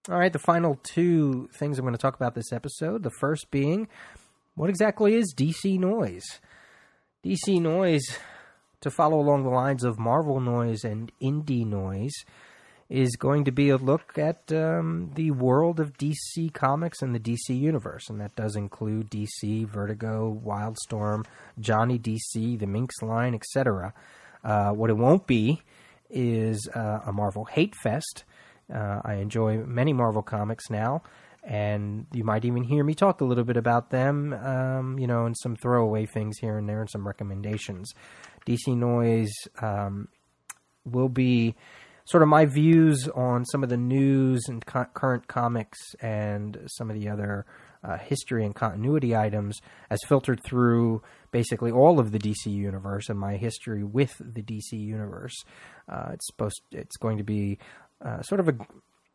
All 0.09 0.17
right, 0.17 0.33
the 0.33 0.39
final 0.39 0.79
two 0.81 1.47
things 1.53 1.77
I'm 1.77 1.85
going 1.85 1.93
to 1.93 2.01
talk 2.01 2.15
about 2.15 2.33
this 2.33 2.51
episode. 2.51 3.03
The 3.03 3.11
first 3.19 3.51
being, 3.51 3.87
what 4.55 4.69
exactly 4.69 5.13
is 5.13 5.33
DC 5.37 5.79
Noise? 5.79 6.39
DC 7.23 7.61
Noise, 7.61 8.17
to 8.81 8.89
follow 8.89 9.19
along 9.19 9.43
the 9.43 9.51
lines 9.51 9.83
of 9.83 9.99
Marvel 9.99 10.39
Noise 10.39 10.83
and 10.83 11.11
Indie 11.21 11.67
Noise, 11.67 12.25
is 12.91 13.15
going 13.15 13.45
to 13.45 13.51
be 13.53 13.69
a 13.69 13.77
look 13.77 14.17
at 14.17 14.51
um, 14.51 15.11
the 15.15 15.31
world 15.31 15.79
of 15.79 15.93
DC 15.93 16.53
Comics 16.53 17.01
and 17.01 17.15
the 17.15 17.19
DC 17.19 17.57
Universe, 17.57 18.09
and 18.09 18.19
that 18.19 18.35
does 18.35 18.57
include 18.57 19.09
DC, 19.09 19.65
Vertigo, 19.65 20.37
Wildstorm, 20.45 21.25
Johnny 21.57 21.97
DC, 21.97 22.59
the 22.59 22.67
Minx 22.67 23.01
line, 23.01 23.33
etc. 23.33 23.93
Uh, 24.43 24.71
what 24.71 24.89
it 24.89 24.97
won't 24.97 25.25
be 25.25 25.61
is 26.09 26.67
uh, 26.75 26.99
a 27.05 27.13
Marvel 27.13 27.45
hate 27.45 27.75
fest. 27.81 28.25
Uh, 28.71 28.99
I 29.05 29.15
enjoy 29.15 29.59
many 29.59 29.93
Marvel 29.93 30.21
comics 30.21 30.69
now, 30.69 31.01
and 31.45 32.07
you 32.11 32.25
might 32.25 32.43
even 32.43 32.63
hear 32.63 32.83
me 32.83 32.93
talk 32.93 33.21
a 33.21 33.25
little 33.25 33.45
bit 33.45 33.55
about 33.55 33.89
them, 33.91 34.33
um, 34.33 34.99
you 34.99 35.07
know, 35.07 35.25
and 35.25 35.37
some 35.37 35.55
throwaway 35.55 36.05
things 36.05 36.39
here 36.39 36.57
and 36.57 36.67
there, 36.67 36.81
and 36.81 36.89
some 36.89 37.07
recommendations. 37.07 37.93
DC 38.45 38.75
Noise 38.75 39.33
um, 39.61 40.09
will 40.83 41.09
be 41.09 41.55
sort 42.11 42.23
of 42.23 42.27
my 42.27 42.45
views 42.45 43.07
on 43.15 43.45
some 43.45 43.63
of 43.63 43.69
the 43.69 43.77
news 43.77 44.43
and 44.49 44.65
co- 44.65 44.85
current 44.93 45.27
comics 45.27 45.79
and 46.01 46.57
some 46.67 46.89
of 46.89 46.99
the 46.99 47.07
other 47.07 47.45
uh, 47.85 47.97
history 47.97 48.45
and 48.45 48.53
continuity 48.53 49.15
items 49.15 49.61
as 49.89 49.97
filtered 50.09 50.43
through 50.43 51.01
basically 51.31 51.71
all 51.71 52.01
of 52.01 52.11
the 52.11 52.19
DC 52.19 52.47
universe 52.47 53.07
and 53.07 53.17
my 53.17 53.37
history 53.37 53.81
with 53.81 54.13
the 54.19 54.41
DC 54.41 54.73
universe. 54.73 55.33
Uh, 55.87 56.09
it's 56.11 56.27
supposed 56.27 56.61
it's 56.71 56.97
going 56.97 57.17
to 57.17 57.23
be 57.23 57.57
uh, 58.03 58.21
sort 58.23 58.41
of 58.41 58.49
a, 58.49 58.55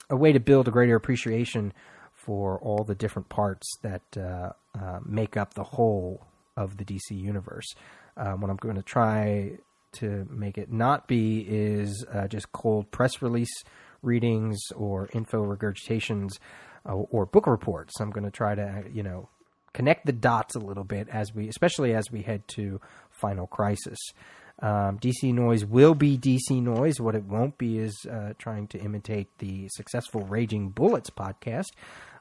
a 0.08 0.16
way 0.16 0.32
to 0.32 0.40
build 0.40 0.66
a 0.66 0.70
greater 0.70 0.96
appreciation 0.96 1.74
for 2.14 2.58
all 2.60 2.82
the 2.82 2.94
different 2.94 3.28
parts 3.28 3.70
that 3.82 4.02
uh, 4.16 4.52
uh, 4.74 5.00
make 5.04 5.36
up 5.36 5.52
the 5.52 5.62
whole 5.62 6.24
of 6.56 6.78
the 6.78 6.84
DC 6.84 7.10
universe. 7.10 7.74
Um, 8.16 8.40
what 8.40 8.50
I'm 8.50 8.56
going 8.56 8.76
to 8.76 8.82
try 8.82 9.58
to 9.96 10.26
make 10.30 10.58
it 10.58 10.70
not 10.70 11.06
be 11.06 11.40
is 11.48 12.04
uh, 12.12 12.28
just 12.28 12.52
cold 12.52 12.90
press 12.90 13.22
release 13.22 13.64
readings 14.02 14.58
or 14.74 15.08
info 15.12 15.44
regurgitations 15.44 16.38
uh, 16.88 16.92
or 16.92 17.26
book 17.26 17.46
reports. 17.46 18.00
I'm 18.00 18.10
going 18.10 18.24
to 18.24 18.30
try 18.30 18.54
to, 18.54 18.84
you 18.92 19.02
know, 19.02 19.28
connect 19.72 20.06
the 20.06 20.12
dots 20.12 20.54
a 20.54 20.58
little 20.58 20.84
bit 20.84 21.08
as 21.10 21.34
we, 21.34 21.48
especially 21.48 21.94
as 21.94 22.10
we 22.10 22.22
head 22.22 22.46
to 22.48 22.80
Final 23.10 23.46
Crisis. 23.46 23.98
Um, 24.62 24.98
DC 24.98 25.34
Noise 25.34 25.66
will 25.66 25.94
be 25.94 26.16
DC 26.16 26.62
Noise. 26.62 26.98
What 26.98 27.14
it 27.14 27.24
won't 27.24 27.58
be 27.58 27.78
is 27.78 27.94
uh, 28.10 28.32
trying 28.38 28.68
to 28.68 28.78
imitate 28.78 29.36
the 29.38 29.68
successful 29.68 30.22
Raging 30.22 30.70
Bullets 30.70 31.10
podcast. 31.10 31.66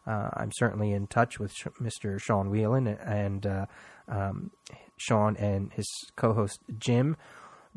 Uh, 0.06 0.30
I'm 0.34 0.52
certainly 0.54 0.92
in 0.92 1.08
touch 1.08 1.40
with 1.40 1.54
Mr. 1.82 2.20
Sean 2.20 2.50
Whelan 2.50 2.88
and 2.88 3.46
uh, 3.46 3.66
um, 4.08 4.52
Sean 4.98 5.36
and 5.38 5.72
his 5.74 5.88
co-host 6.16 6.60
Jim 6.78 7.16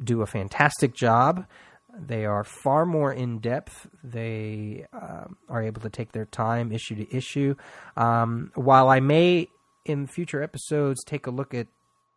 do 0.02 0.22
a 0.22 0.26
fantastic 0.26 0.94
job. 0.94 1.46
They 1.98 2.24
are 2.24 2.44
far 2.44 2.87
more 2.87 3.12
in 3.12 3.38
depth. 3.38 3.88
They 4.04 4.87
uh, 4.92 5.24
are 5.48 5.62
able 5.62 5.80
to 5.82 5.90
take 5.90 6.12
their 6.12 6.26
time 6.26 6.70
issue 6.70 6.94
to 6.96 7.16
issue. 7.16 7.56
Um, 7.96 8.52
while 8.54 8.88
I 8.88 9.00
may, 9.00 9.48
in 9.84 10.06
future 10.06 10.42
episodes, 10.42 11.02
take 11.04 11.26
a 11.26 11.30
look 11.30 11.54
at 11.54 11.66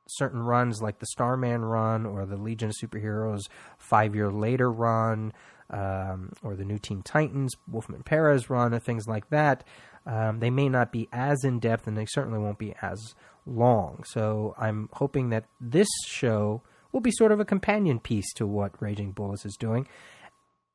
certain 0.08 0.42
runs 0.42 0.82
like 0.82 1.00
the 1.00 1.06
Starman 1.08 1.64
run 1.64 2.06
or 2.06 2.26
the 2.26 2.36
Legion 2.36 2.70
of 2.70 2.76
Superheroes 2.76 3.42
five 3.78 4.14
year 4.14 4.30
later 4.30 4.72
run, 4.72 5.34
um, 5.72 6.34
or 6.44 6.56
the 6.56 6.66
New 6.66 6.78
Teen 6.78 7.02
Titans 7.02 7.54
Wolfman 7.68 8.04
Perez 8.04 8.50
run, 8.50 8.74
or 8.74 8.80
things 8.80 9.08
like 9.08 9.30
that, 9.30 9.64
um, 10.06 10.40
they 10.40 10.50
may 10.50 10.68
not 10.70 10.92
be 10.92 11.08
as 11.12 11.44
in 11.44 11.60
depth 11.60 11.88
and 11.88 11.98
they 11.98 12.06
certainly 12.06 12.40
won't 12.40 12.58
be 12.60 12.76
as 12.82 13.16
long. 13.46 14.04
So 14.06 14.54
I'm 14.58 14.90
hoping 14.94 15.30
that 15.30 15.46
this 15.60 15.88
show 16.08 16.62
will 16.92 17.02
be 17.02 17.12
sort 17.12 17.32
of 17.32 17.40
a 17.40 17.46
companion 17.46 18.00
piece 18.00 18.32
to 18.34 18.48
what 18.48 18.82
Raging 18.82 19.12
Bullets 19.12 19.46
is 19.46 19.56
doing. 19.60 19.88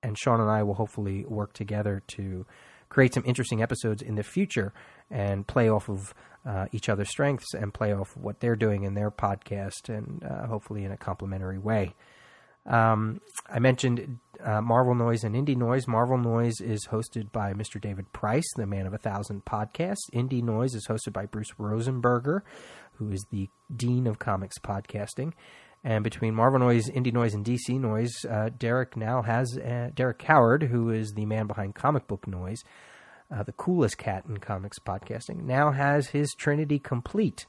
And 0.03 0.17
Sean 0.19 0.41
and 0.41 0.51
I 0.51 0.63
will 0.63 0.75
hopefully 0.75 1.25
work 1.25 1.53
together 1.53 2.03
to 2.09 2.47
create 2.89 3.15
some 3.15 3.25
interesting 3.27 3.63
episodes 3.63 4.03
in 4.03 4.15
the 4.15 4.23
future 4.23 4.73
and 5.11 5.47
play 5.47 5.69
off 5.69 5.89
of 5.89 6.15
uh, 6.47 6.67
each 6.73 6.89
other's 6.89 7.11
strengths 7.11 7.53
and 7.55 7.75
play 7.75 7.93
off 7.93 8.17
what 8.17 8.41
they're 8.41 8.57
doing 8.57 8.85
in 8.85 8.95
their 8.95 9.11
podcast 9.11 9.89
and 9.89 10.23
uh, 10.25 10.47
hopefully 10.47 10.85
in 10.85 10.93
a 10.93 10.97
complementary 10.97 11.59
way. 11.59 11.95
Um, 12.67 13.21
I 13.49 13.59
mentioned 13.59 14.19
uh, 14.45 14.61
Marvel 14.61 14.95
Noise 14.95 15.25
and 15.25 15.35
Indie 15.35 15.57
Noise. 15.57 15.87
Marvel 15.87 16.19
Noise 16.19 16.61
is 16.61 16.87
hosted 16.89 17.31
by 17.33 17.53
Mr. 17.53 17.81
David 17.81 18.13
Price, 18.13 18.47
the 18.57 18.67
man 18.67 18.87
of 18.87 18.95
a 18.95 18.99
thousand 18.99 19.45
podcasts. 19.45 20.11
Indie 20.13 20.43
Noise 20.43 20.75
is 20.75 20.87
hosted 20.89 21.13
by 21.13 21.27
Bruce 21.27 21.53
Rosenberger, 21.59 22.41
who 22.95 23.11
is 23.11 23.25
the 23.31 23.49
dean 23.75 24.07
of 24.07 24.19
comics 24.19 24.59
podcasting. 24.59 25.33
And 25.87 26.03
between 26.03 26.35
Marvel 26.35 26.59
Noise, 26.59 26.91
Indie 26.91 27.13
Noise, 27.13 27.35
and 27.35 27.45
DC 27.45 27.79
Noise, 27.79 28.25
uh, 28.29 28.51
Derek 28.59 28.97
now 28.97 29.23
has 29.23 29.57
uh, 29.57 29.91
Derek 29.95 30.19
Coward, 30.19 30.65
who 30.65 30.91
is 30.91 31.13
the 31.13 31.27
man 31.27 31.47
behind 31.47 31.77
Comic 31.77 32.09
Book 32.09 32.27
Noise, 32.27 32.65
uh, 33.33 33.45
the 33.45 33.53
coolest 33.53 33.97
cat 33.97 34.25
in 34.29 34.39
comics 34.39 34.81
podcasting, 34.81 35.45
now 35.45 35.71
has 35.71 36.09
his 36.09 36.35
Trinity 36.37 36.81
complete. 36.81 37.47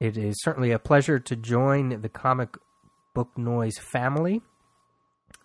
It 0.00 0.18
is 0.18 0.42
certainly 0.42 0.72
a 0.72 0.80
pleasure 0.80 1.20
to 1.20 1.36
join 1.36 2.00
the 2.00 2.08
Comic 2.08 2.56
Book 3.14 3.38
Noise 3.38 3.78
family. 3.78 4.42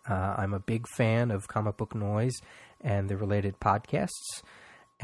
Uh, 0.10 0.34
I'm 0.40 0.56
a 0.56 0.60
big 0.60 0.88
fan 0.88 1.30
of 1.30 1.48
Comic 1.48 1.78
Book 1.78 1.94
Noise 1.94 2.42
and 2.82 3.08
the 3.08 3.18
related 3.18 3.60
podcasts. 3.60 4.42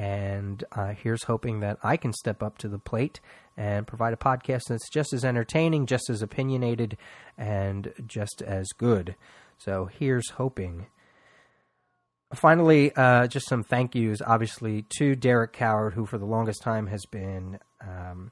And 0.02 0.64
uh, 0.72 0.96
here's 0.96 1.26
hoping 1.26 1.60
that 1.60 1.78
I 1.84 1.96
can 1.96 2.12
step 2.12 2.42
up 2.42 2.58
to 2.58 2.68
the 2.68 2.80
plate 2.80 3.20
and 3.56 3.86
provide 3.86 4.14
a 4.14 4.18
podcast 4.18 4.64
that's 4.68 4.90
just 4.90 5.14
as 5.14 5.24
entertaining, 5.24 5.86
just 5.86 6.10
as 6.10 6.24
opinionated, 6.24 6.98
and 7.38 7.94
just 8.08 8.42
as 8.42 8.68
good. 8.70 9.16
So 9.60 9.86
here's 9.86 10.32
hoping. 10.32 10.88
Finally, 12.34 12.92
uh, 12.96 13.28
just 13.28 13.48
some 13.48 13.64
thank 13.64 13.94
yous, 13.94 14.24
obviously, 14.26 14.86
to 14.98 15.16
Derek 15.16 15.54
Coward, 15.54 15.94
who 15.94 16.08
for 16.08 16.18
the 16.18 16.26
longest 16.26 16.64
time 16.64 16.88
has 16.88 17.06
been 17.06 17.60
um, 17.80 18.32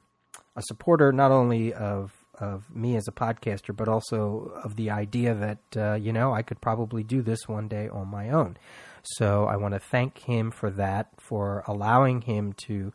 a 0.55 0.63
supporter 0.63 1.11
not 1.11 1.31
only 1.31 1.71
of 1.71 2.13
of 2.39 2.73
me 2.73 2.95
as 2.95 3.07
a 3.07 3.11
podcaster, 3.11 3.75
but 3.75 3.89
also 3.89 4.53
of 4.63 4.77
the 4.77 4.89
idea 4.89 5.35
that, 5.35 5.59
uh, 5.75 5.95
you 5.95 6.13
know, 6.13 6.33
I 6.33 6.41
could 6.41 6.61
probably 6.61 7.03
do 7.03 7.21
this 7.21 7.47
one 7.47 7.67
day 7.67 7.89
on 7.89 8.07
my 8.07 8.29
own. 8.29 8.57
So 9.03 9.45
I 9.45 9.55
want 9.57 9.73
to 9.73 9.79
thank 9.79 10.19
him 10.19 10.51
for 10.51 10.69
that, 10.71 11.09
for 11.17 11.63
allowing 11.67 12.21
him 12.21 12.53
to, 12.67 12.93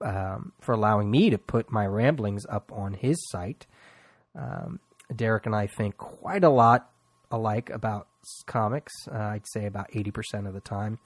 um, 0.00 0.52
for 0.60 0.72
allowing 0.72 1.10
me 1.10 1.30
to 1.30 1.38
put 1.38 1.70
my 1.70 1.86
ramblings 1.86 2.44
up 2.46 2.70
on 2.72 2.94
his 2.94 3.16
site. 3.30 3.66
Um, 4.34 4.80
Derek 5.14 5.46
and 5.46 5.54
I 5.54 5.66
think 5.66 5.96
quite 5.96 6.44
a 6.44 6.50
lot 6.50 6.90
alike 7.30 7.70
about 7.70 8.08
comics. 8.46 8.92
Uh, 9.10 9.18
I'd 9.18 9.46
say 9.46 9.66
about 9.66 9.90
80% 9.92 10.46
of 10.46 10.54
the 10.54 10.60
time. 10.60 10.98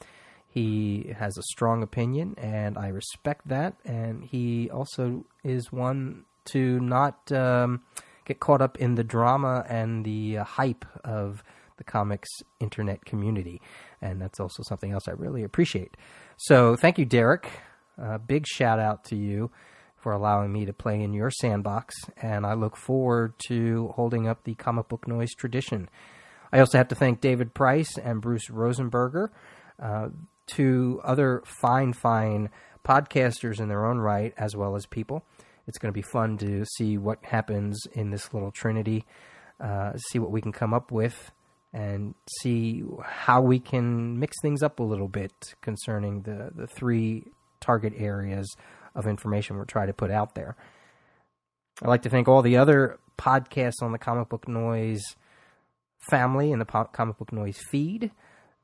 He 0.48 1.14
has 1.16 1.38
a 1.38 1.42
strong 1.42 1.83
opinion, 1.83 2.35
and 2.37 2.76
I 2.76 2.88
respect 2.88 3.48
that. 3.48 3.74
And 3.85 4.24
he 4.24 4.68
also 4.70 5.24
is 5.44 5.70
one 5.70 6.24
to 6.46 6.80
not 6.80 7.30
um, 7.30 7.83
get 8.24 8.40
caught 8.40 8.61
up 8.61 8.78
in 8.78 8.96
the 8.96 9.04
drama 9.04 9.64
and 9.68 10.04
the 10.04 10.38
uh, 10.38 10.44
hype 10.44 10.85
of 11.04 11.44
the 11.76 11.85
comics 11.85 12.28
internet 12.59 13.04
community. 13.04 13.61
And 14.02 14.20
that's 14.20 14.40
also 14.40 14.62
something 14.62 14.92
else 14.92 15.08
I 15.08 15.12
really 15.12 15.42
appreciate. 15.42 15.96
So 16.36 16.76
thank 16.76 16.98
you, 16.98 17.04
Derek. 17.04 17.50
Uh, 18.00 18.18
big 18.18 18.46
shout 18.46 18.78
out 18.78 19.04
to 19.04 19.16
you 19.16 19.50
for 19.96 20.12
allowing 20.12 20.52
me 20.52 20.64
to 20.64 20.72
play 20.72 21.02
in 21.02 21.12
your 21.12 21.30
sandbox. 21.30 21.94
And 22.20 22.46
I 22.46 22.54
look 22.54 22.76
forward 22.76 23.34
to 23.48 23.92
holding 23.94 24.26
up 24.26 24.44
the 24.44 24.54
comic 24.54 24.88
book 24.88 25.06
noise 25.06 25.34
tradition. 25.34 25.90
I 26.52 26.60
also 26.60 26.78
have 26.78 26.88
to 26.88 26.94
thank 26.94 27.20
David 27.20 27.52
Price 27.54 27.98
and 27.98 28.22
Bruce 28.22 28.48
Rosenberger. 28.48 29.28
Uh, 29.78 30.08
to 30.54 31.00
other 31.04 31.42
fine, 31.44 31.92
fine 31.92 32.50
podcasters 32.84 33.60
in 33.60 33.68
their 33.68 33.86
own 33.86 33.98
right, 33.98 34.34
as 34.36 34.56
well 34.56 34.76
as 34.76 34.86
people. 34.86 35.24
It's 35.66 35.78
going 35.78 35.92
to 35.92 35.96
be 35.96 36.02
fun 36.02 36.38
to 36.38 36.64
see 36.64 36.98
what 36.98 37.24
happens 37.24 37.86
in 37.92 38.10
this 38.10 38.34
little 38.34 38.50
trinity, 38.50 39.04
uh, 39.60 39.96
see 39.96 40.18
what 40.18 40.32
we 40.32 40.40
can 40.40 40.52
come 40.52 40.74
up 40.74 40.90
with, 40.90 41.30
and 41.72 42.14
see 42.40 42.83
how 43.04 43.40
we 43.40 43.61
can 43.61 44.18
mix 44.18 44.37
things 44.42 44.62
up 44.62 44.80
a 44.80 44.83
little 44.83 45.09
bit 45.09 45.54
concerning 45.61 46.22
the, 46.22 46.50
the 46.54 46.66
three 46.66 47.24
target 47.61 47.92
areas 47.96 48.48
of 48.94 49.06
information 49.06 49.56
we're 49.56 49.64
trying 49.64 49.87
to 49.87 49.92
put 49.92 50.11
out 50.11 50.35
there. 50.35 50.56
I'd 51.83 51.88
like 51.88 52.02
to 52.02 52.11
thank 52.11 52.28
all 52.28 52.42
the 52.42 52.56
other 52.56 52.98
podcasts 53.18 53.83
on 53.83 53.92
the 53.92 53.98
Comic 53.98 54.28
Book 54.28 54.48
Noise 54.48 55.02
family 56.09 56.52
and 56.52 56.61
the 56.61 56.64
Comic 56.64 57.18
Book 57.18 57.33
Noise 57.33 57.59
feed. 57.70 58.11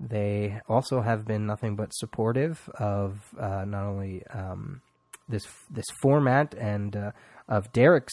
They 0.01 0.61
also 0.69 1.01
have 1.01 1.27
been 1.27 1.47
nothing 1.47 1.77
but 1.77 1.95
supportive 1.95 2.69
of 2.79 3.19
uh, 3.39 3.65
not 3.65 3.85
only 3.85 4.27
um, 4.27 4.83
this 5.29 5.47
this 5.71 5.87
format 6.03 6.55
and 6.55 6.95
uh, 6.95 7.11
of 7.49 7.73
Derek's 7.73 8.13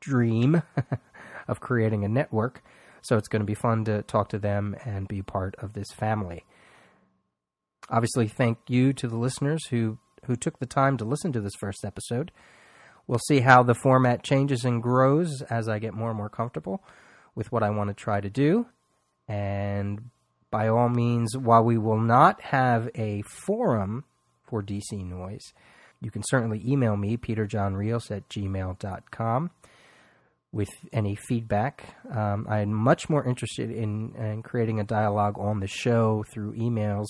dream 0.00 0.62
of 1.48 1.60
creating 1.60 2.04
a 2.04 2.08
network. 2.08 2.62
So 3.02 3.16
it's 3.16 3.28
going 3.28 3.40
to 3.40 3.46
be 3.46 3.54
fun 3.54 3.84
to 3.84 4.02
talk 4.02 4.28
to 4.30 4.38
them 4.38 4.76
and 4.84 5.08
be 5.08 5.22
part 5.22 5.54
of 5.58 5.72
this 5.72 5.90
family. 5.96 6.44
Obviously, 7.88 8.28
thank 8.28 8.58
you 8.68 8.92
to 8.92 9.08
the 9.08 9.16
listeners 9.16 9.66
who 9.68 9.98
who 10.26 10.36
took 10.36 10.58
the 10.58 10.66
time 10.66 10.96
to 10.98 11.04
listen 11.04 11.32
to 11.32 11.40
this 11.40 11.54
first 11.58 11.84
episode. 11.84 12.30
We'll 13.06 13.20
see 13.26 13.40
how 13.40 13.62
the 13.62 13.74
format 13.74 14.22
changes 14.22 14.64
and 14.64 14.82
grows 14.82 15.42
as 15.50 15.68
I 15.68 15.78
get 15.78 15.94
more 15.94 16.10
and 16.10 16.16
more 16.16 16.28
comfortable 16.28 16.84
with 17.34 17.50
what 17.50 17.62
I 17.62 17.70
want 17.70 17.88
to 17.88 17.94
try 17.94 18.20
to 18.20 18.30
do. 18.30 18.66
And 19.26 20.10
by 20.50 20.68
all 20.68 20.88
means, 20.88 21.36
while 21.36 21.64
we 21.64 21.78
will 21.78 22.00
not 22.00 22.40
have 22.42 22.90
a 22.94 23.22
forum 23.22 24.04
for 24.44 24.62
DC 24.62 25.04
Noise, 25.04 25.52
you 26.00 26.10
can 26.10 26.22
certainly 26.24 26.62
email 26.66 26.96
me, 26.96 27.16
peterjohnrios 27.16 28.10
at 28.10 28.28
gmail.com, 28.28 29.50
with 30.52 30.70
any 30.92 31.14
feedback. 31.14 31.96
Um, 32.12 32.46
I'm 32.48 32.72
much 32.72 33.08
more 33.08 33.24
interested 33.24 33.70
in, 33.70 34.14
in, 34.16 34.42
creating 34.42 34.80
a 34.80 34.84
dialogue 34.84 35.38
on 35.38 35.60
the 35.60 35.68
show 35.68 36.24
through 36.32 36.54
emails 36.54 37.06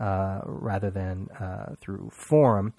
uh, 0.00 0.40
rather 0.44 0.90
than 0.90 1.28
uh, 1.38 1.74
through 1.80 2.10
forum. 2.28 2.74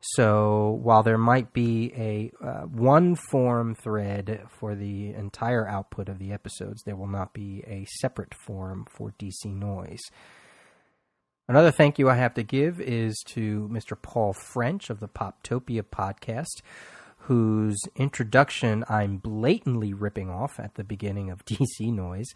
So 0.00 0.80
while 0.82 1.02
there 1.02 1.16
might 1.16 1.54
be 1.54 1.92
a 1.96 2.32
uh, 2.44 2.62
one 2.62 3.16
forum 3.30 3.74
thread 3.74 4.42
for 4.58 4.74
the 4.74 5.14
entire 5.14 5.66
output 5.66 6.10
of 6.10 6.18
the 6.18 6.32
episodes, 6.32 6.82
there 6.84 6.96
will 6.96 7.06
not 7.06 7.32
be 7.32 7.62
a 7.66 7.86
separate 8.00 8.34
forum 8.34 8.86
for 8.90 9.14
DC 9.18 9.46
Noise. 9.46 10.02
Another 11.48 11.70
thank 11.70 11.98
you 11.98 12.08
I 12.08 12.16
have 12.16 12.34
to 12.34 12.42
give 12.42 12.80
is 12.80 13.22
to 13.28 13.68
Mr. 13.70 14.00
Paul 14.00 14.32
French 14.32 14.88
of 14.88 15.00
the 15.00 15.08
Poptopia 15.08 15.82
podcast, 15.82 16.62
whose 17.24 17.80
introduction 17.96 18.84
I'm 18.88 19.16
blatantly 19.16 19.92
ripping 19.94 20.30
off 20.30 20.60
at 20.60 20.74
the 20.74 20.84
beginning 20.84 21.30
of 21.30 21.44
DC 21.46 21.92
Noise. 21.92 22.32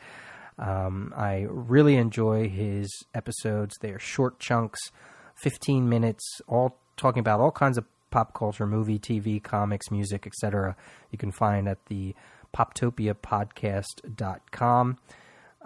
Um, 0.59 1.15
I 1.17 1.47
really 1.49 1.97
enjoy 1.97 2.49
his 2.49 2.91
episodes. 3.15 3.77
They 3.81 3.91
are 3.91 3.99
short 3.99 4.39
chunks, 4.41 4.91
15 5.37 5.89
minutes, 5.89 6.43
all 6.49 6.79
talking 6.97 7.21
about 7.21 7.41
all 7.41 7.53
kinds 7.53 7.79
of 7.79 7.85
pop 8.11 8.35
culture, 8.35 8.67
movie, 8.67 8.99
TV, 8.99 9.41
comics, 9.43 9.91
music, 9.91 10.27
etc. 10.27 10.77
You 11.11 11.17
can 11.19 11.33
find 11.33 11.69
at 11.69 11.85
the 11.87 12.15
poptopiapodcast.com. 12.57 14.99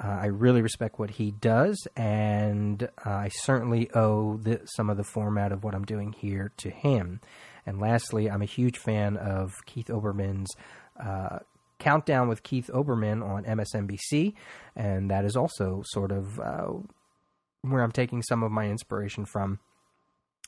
Uh, 0.03 0.07
I 0.07 0.25
really 0.27 0.63
respect 0.63 0.99
what 0.99 1.11
he 1.11 1.31
does, 1.31 1.87
and 1.97 2.83
uh, 3.05 3.11
I 3.11 3.29
certainly 3.29 3.91
owe 3.95 4.39
the, 4.39 4.63
some 4.65 4.89
of 4.91 4.97
the 4.97 5.05
format 5.05 5.53
of 5.53 5.63
what 5.63 5.75
I'm 5.75 5.85
doing 5.85 6.13
here 6.13 6.51
to 6.57 6.71
him. 6.71 7.21
And 7.67 7.81
lastly, 7.81 8.31
I'm 8.31 8.43
a 8.43 8.47
huge 8.47 8.79
fan 8.79 9.17
of 9.17 9.55
Keith 9.67 9.89
Olbermann's 9.89 10.51
uh, 10.99 11.41
Countdown 11.79 12.29
with 12.29 12.43
Keith 12.43 12.71
Olbermann 12.73 13.29
on 13.29 13.45
MSNBC, 13.45 14.35
and 14.77 15.11
that 15.11 15.25
is 15.25 15.37
also 15.37 15.83
sort 15.87 16.13
of 16.13 16.39
uh, 16.39 16.69
where 17.63 17.83
I'm 17.83 17.93
taking 17.93 18.23
some 18.23 18.43
of 18.43 18.53
my 18.53 18.69
inspiration 18.69 19.25
from 19.25 19.59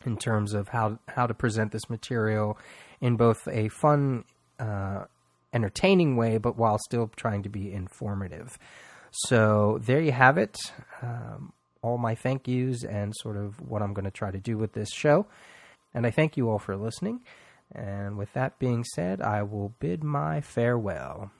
in 0.07 0.17
terms 0.17 0.55
of 0.55 0.69
how 0.69 0.99
how 1.09 1.27
to 1.27 1.35
present 1.35 1.73
this 1.73 1.91
material 1.91 2.57
in 3.01 3.17
both 3.17 3.49
a 3.49 3.69
fun, 3.69 4.25
uh, 4.61 5.05
entertaining 5.53 6.17
way, 6.17 6.39
but 6.39 6.57
while 6.57 6.79
still 6.79 7.11
trying 7.17 7.43
to 7.43 7.49
be 7.49 7.73
informative. 7.73 8.57
So 9.11 9.79
there 9.83 10.01
you 10.01 10.13
have 10.13 10.39
it. 10.39 10.57
Um, 11.03 11.53
all 11.83 11.99
my 11.99 12.15
thank 12.15 12.49
yous 12.49 12.83
and 12.83 13.13
sort 13.17 13.37
of 13.37 13.61
what 13.61 13.83
I'm 13.83 13.93
going 13.93 14.07
to 14.07 14.11
try 14.11 14.31
to 14.31 14.41
do 14.41 14.57
with 14.57 14.73
this 14.73 14.91
show. 14.91 15.27
And 15.95 16.07
I 16.07 16.11
thank 16.11 16.37
you 16.37 16.51
all 16.51 16.59
for 16.59 16.77
listening. 16.77 17.21
And 17.73 18.19
with 18.19 18.33
that 18.35 18.59
being 18.59 18.85
said, 18.85 19.23
I 19.23 19.43
will 19.43 19.75
bid 19.79 20.05
my 20.05 20.41
farewell. 20.41 21.31